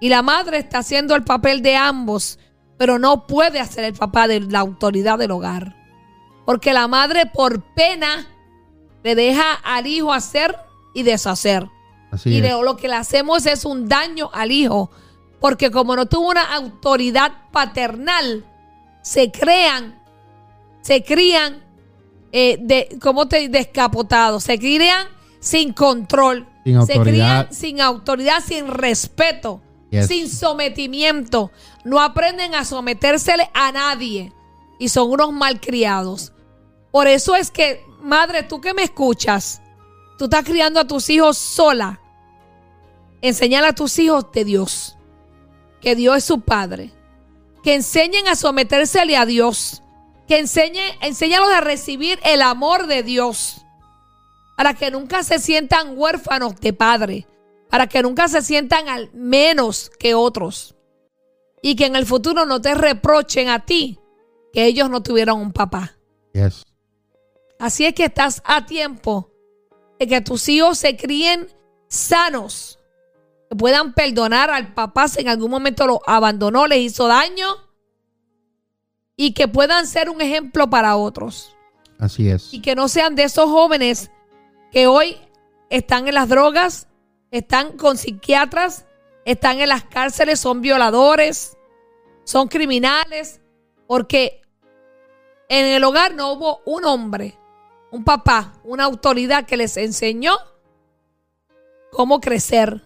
[0.00, 2.38] Y la madre está haciendo el papel de ambos,
[2.76, 5.76] pero no puede hacer el papá de la autoridad del hogar.
[6.46, 8.26] Porque la madre por pena
[9.02, 10.56] le deja al hijo hacer
[10.94, 11.68] y deshacer.
[12.10, 14.90] Así y de- lo que le hacemos es un daño al hijo.
[15.40, 18.44] Porque como no tuvo una autoridad paternal,
[19.02, 19.98] se crean,
[20.82, 21.64] se crían
[22.32, 24.44] eh, de, ¿cómo te descapotados?
[24.44, 25.06] Se crían
[25.40, 26.46] sin control.
[26.64, 30.06] Sin se crían sin autoridad, sin respeto, Yes.
[30.06, 31.50] sin sometimiento.
[31.84, 34.32] No aprenden a sometérsele a nadie.
[34.78, 36.32] Y son unos malcriados.
[36.92, 39.60] Por eso es que, madre, tú que me escuchas,
[40.20, 41.98] tú estás criando a tus hijos sola.
[43.22, 44.98] Enseñar a tus hijos de Dios.
[45.80, 46.92] Que Dios es su padre.
[47.62, 49.82] Que enseñen a sometérsele a Dios.
[50.28, 53.64] Que enseñen, enséñalos a recibir el amor de Dios.
[54.58, 57.26] Para que nunca se sientan huérfanos de padre.
[57.70, 60.74] Para que nunca se sientan al menos que otros.
[61.62, 63.98] Y que en el futuro no te reprochen a ti
[64.52, 65.96] que ellos no tuvieron un papá.
[66.34, 66.66] Yes.
[67.58, 69.30] Así es que estás a tiempo
[70.00, 71.46] de que tus hijos se críen
[71.88, 72.78] sanos,
[73.50, 77.46] que puedan perdonar al papá si en algún momento lo abandonó, les hizo daño
[79.14, 81.54] y que puedan ser un ejemplo para otros
[81.98, 82.54] Así es.
[82.54, 84.10] y que no sean de esos jóvenes
[84.72, 85.18] que hoy
[85.68, 86.88] están en las drogas,
[87.30, 88.86] están con psiquiatras,
[89.26, 91.58] están en las cárceles, son violadores,
[92.24, 93.42] son criminales,
[93.86, 94.40] porque
[95.50, 97.36] en el hogar no hubo un hombre,
[97.90, 100.32] un papá, una autoridad que les enseñó
[101.90, 102.82] cómo crecer,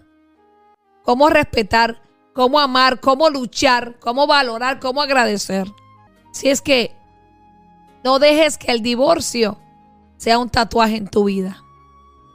[1.02, 2.02] cómo respetar,
[2.32, 5.70] cómo amar, cómo luchar, cómo valorar, cómo agradecer.
[6.32, 6.92] Si es que
[8.02, 9.58] no dejes que el divorcio
[10.16, 11.62] sea un tatuaje en tu vida.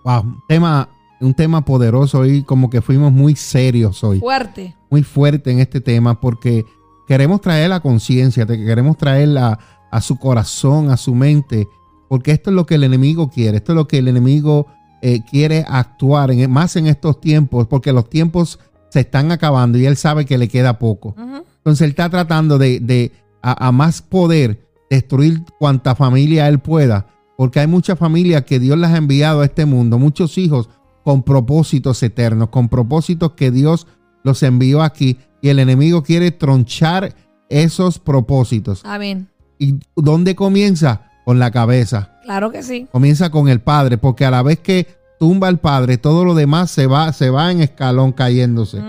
[0.04, 0.22] Wow.
[0.22, 0.90] Un tema,
[1.20, 4.20] un tema poderoso y como que fuimos muy serios hoy.
[4.20, 4.76] Fuerte.
[4.90, 6.66] muy fuerte en este tema porque
[7.08, 9.60] queremos traer la conciencia, queremos traer a,
[9.92, 11.68] a su corazón, a su mente,
[12.10, 14.68] porque esto es lo que el enemigo quiere, esto es lo que el enemigo
[15.02, 19.86] eh, quiere actuar, en, más en estos tiempos, porque los tiempos se están acabando y
[19.86, 21.16] él sabe que le queda poco.
[21.58, 27.08] Entonces él está tratando de, de a, a más poder destruir cuanta familia él pueda,
[27.38, 30.68] porque hay muchas familias que Dios las ha enviado a este mundo, muchos hijos
[31.04, 33.88] con propósitos eternos, con propósitos que Dios
[34.24, 37.16] los envió aquí y el enemigo quiere tronchar
[37.50, 38.82] esos propósitos.
[38.84, 39.30] Amén.
[39.58, 41.09] ¿Y dónde comienza?
[41.30, 42.18] Con la cabeza.
[42.24, 42.88] Claro que sí.
[42.92, 44.88] Comienza con el padre, porque a la vez que
[45.20, 48.82] tumba al padre, todo lo demás se va, se va en escalón cayéndose.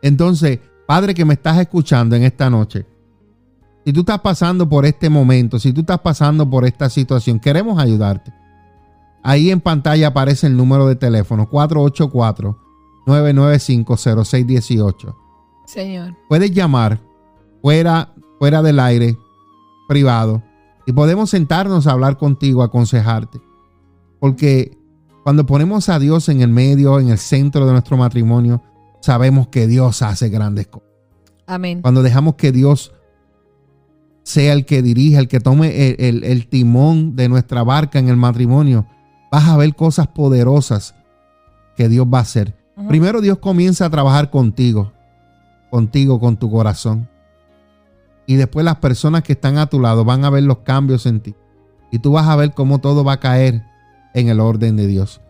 [0.00, 2.86] Entonces, Padre que me estás escuchando en esta noche,
[3.84, 7.78] si tú estás pasando por este momento, si tú estás pasando por esta situación, queremos
[7.78, 8.32] ayudarte.
[9.22, 11.46] Ahí en pantalla aparece el número de teléfono
[13.06, 15.14] 484-995-0618.
[15.66, 16.16] Señor.
[16.26, 17.00] Puedes llamar
[17.60, 19.18] fuera, fuera del aire,
[19.88, 20.42] privado,
[20.86, 23.40] y podemos sentarnos a hablar contigo, aconsejarte.
[24.20, 24.78] Porque
[25.24, 28.62] cuando ponemos a Dios en el medio, en el centro de nuestro matrimonio,
[29.00, 30.88] sabemos que Dios hace grandes cosas.
[31.46, 31.82] Amén.
[31.82, 32.92] Cuando dejamos que Dios
[34.22, 38.16] sea el que dirija, el que tome el, el timón de nuestra barca en el
[38.16, 38.86] matrimonio,
[39.30, 40.94] vas a ver cosas poderosas
[41.76, 42.56] que Dios va a hacer.
[42.88, 44.92] Primero Dios comienza a trabajar contigo,
[45.70, 47.08] contigo, con tu corazón.
[48.26, 51.20] Y después las personas que están a tu lado van a ver los cambios en
[51.20, 51.34] ti.
[51.90, 53.64] Y tú vas a ver cómo todo va a caer
[54.14, 55.20] en el orden de Dios.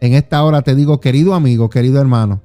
[0.00, 2.40] En esta hora te digo, querido amigo, querido hermano,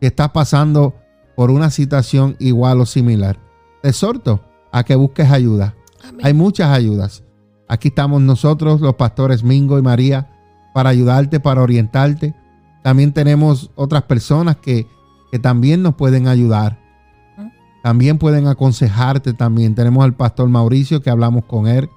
[0.00, 0.94] que estás pasando
[1.36, 3.38] por una situación igual o similar,
[3.82, 4.42] te exhorto
[4.72, 5.74] a que busques ayuda.
[6.22, 7.22] Hay muchas ayudas.
[7.68, 10.30] Aquí estamos nosotros, los pastores Mingo y María,
[10.74, 12.34] para ayudarte, para orientarte.
[12.82, 14.86] También tenemos otras personas que,
[15.30, 16.80] que también nos pueden ayudar.
[17.84, 19.74] También pueden aconsejarte también.
[19.74, 21.90] Tenemos al pastor Mauricio que hablamos con él.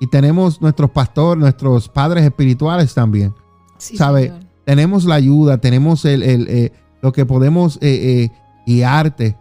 [0.00, 3.34] Y tenemos nuestros pastores, nuestros padres espirituales también.
[3.76, 4.32] ¿Sabe?
[4.64, 8.30] Tenemos la ayuda, tenemos el, eh, lo que podemos eh, eh,
[8.64, 9.36] guiarte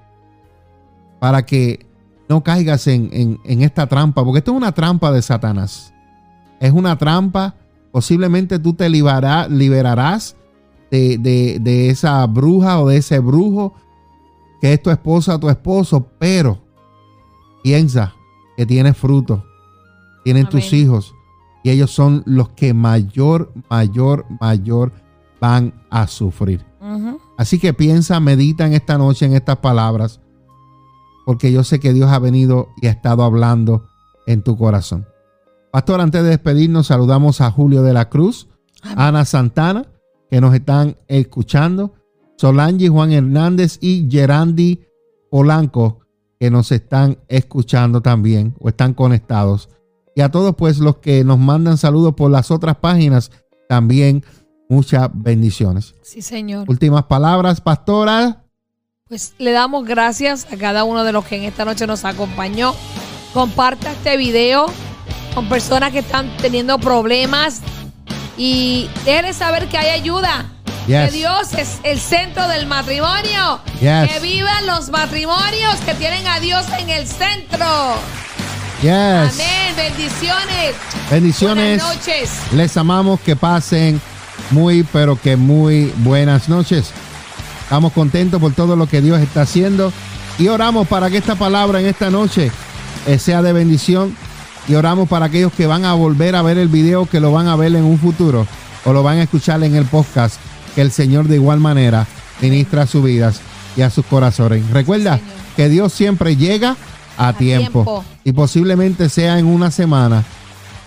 [1.19, 1.85] para que
[2.27, 5.93] no caigas en, esta trampa, porque esto es una trampa de Satanás.
[6.59, 7.53] Es una trampa
[7.91, 10.35] Posiblemente tú te liberarás
[10.91, 13.73] de, esa bruja o de ese brujo
[14.61, 16.59] que es tu esposa tu esposo, pero
[17.63, 18.13] piensa
[18.57, 19.45] que tienes fruto,
[20.23, 21.15] tienen tus hijos
[21.63, 24.91] y ellos son los que mayor, mayor, mayor
[25.39, 26.65] van a sufrir.
[27.37, 30.19] Así que piensa, medita en esta noche en estas palabras,
[31.25, 33.85] porque yo sé que Dios ha venido y ha estado hablando
[34.25, 35.05] en tu corazón.
[35.71, 38.47] Pastor, antes de despedirnos, saludamos a Julio de la Cruz,
[38.95, 39.85] Ana Santana,
[40.29, 41.93] que nos están escuchando,
[42.39, 44.79] Solange Juan Hernández y Gerandi
[45.29, 45.99] Polanco,
[46.39, 49.67] que nos están escuchando también o están conectados.
[50.15, 53.29] Y a todos, pues, los que nos mandan saludos por las otras páginas,
[53.67, 54.23] también
[54.69, 55.95] muchas bendiciones.
[56.01, 56.69] Sí, Señor.
[56.69, 58.45] Últimas palabras, pastora.
[59.09, 62.73] Pues le damos gracias a cada uno de los que en esta noche nos acompañó.
[63.33, 64.67] Comparta este video
[65.35, 67.59] con personas que están teniendo problemas
[68.37, 70.49] y déjenles saber que hay ayuda.
[70.89, 73.59] Que Dios es el centro del matrimonio.
[73.79, 77.93] Que vivan los matrimonios que tienen a Dios en el centro.
[78.81, 79.29] Amén.
[79.77, 80.75] Bendiciones.
[81.11, 81.83] Bendiciones.
[81.83, 82.31] Buenas noches.
[82.53, 84.01] Les amamos que pasen
[84.49, 86.91] muy, pero que muy buenas noches.
[87.61, 89.93] Estamos contentos por todo lo que Dios está haciendo
[90.39, 92.51] y oramos para que esta palabra en esta noche
[93.05, 94.17] eh, sea de bendición
[94.67, 97.47] y oramos para aquellos que van a volver a ver el video, que lo van
[97.47, 98.47] a ver en un futuro
[98.85, 100.39] o lo van a escuchar en el podcast,
[100.79, 102.07] que el Señor de igual manera
[102.41, 103.41] ministra a sus vidas
[103.75, 104.65] y a sus corazones.
[104.69, 105.19] Recuerda
[105.57, 106.77] que Dios siempre llega
[107.17, 108.05] a, tiempo.
[108.23, 110.23] y posiblemente sea en una semana,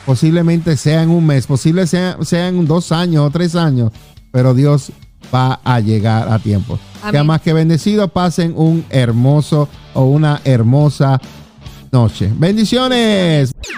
[0.06, 3.92] posiblemente sea en un mes, posible sea, sea en dos años o tres años,
[4.30, 4.92] pero Dios
[5.34, 6.78] va a llegar a tiempo.
[7.10, 11.20] Que más que bendecido pasen un hermoso o una hermosa
[11.90, 12.32] noche.
[12.34, 13.51] Bendiciones.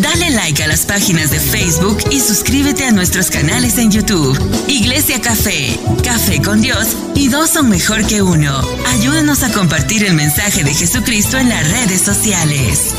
[0.00, 4.38] Dale like a las páginas de Facebook y suscríbete a nuestros canales en YouTube.
[4.68, 8.60] Iglesia Café, Café con Dios y dos son mejor que uno.
[8.86, 12.94] Ayúdanos a compartir el mensaje de Jesucristo en las redes sociales.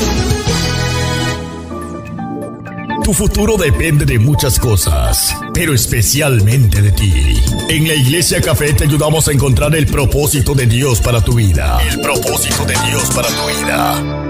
[3.02, 7.12] Tu futuro depende de muchas cosas, pero especialmente de ti.
[7.70, 11.78] En la Iglesia Café te ayudamos a encontrar el propósito de Dios para tu vida.
[11.90, 14.29] El propósito de Dios para tu vida.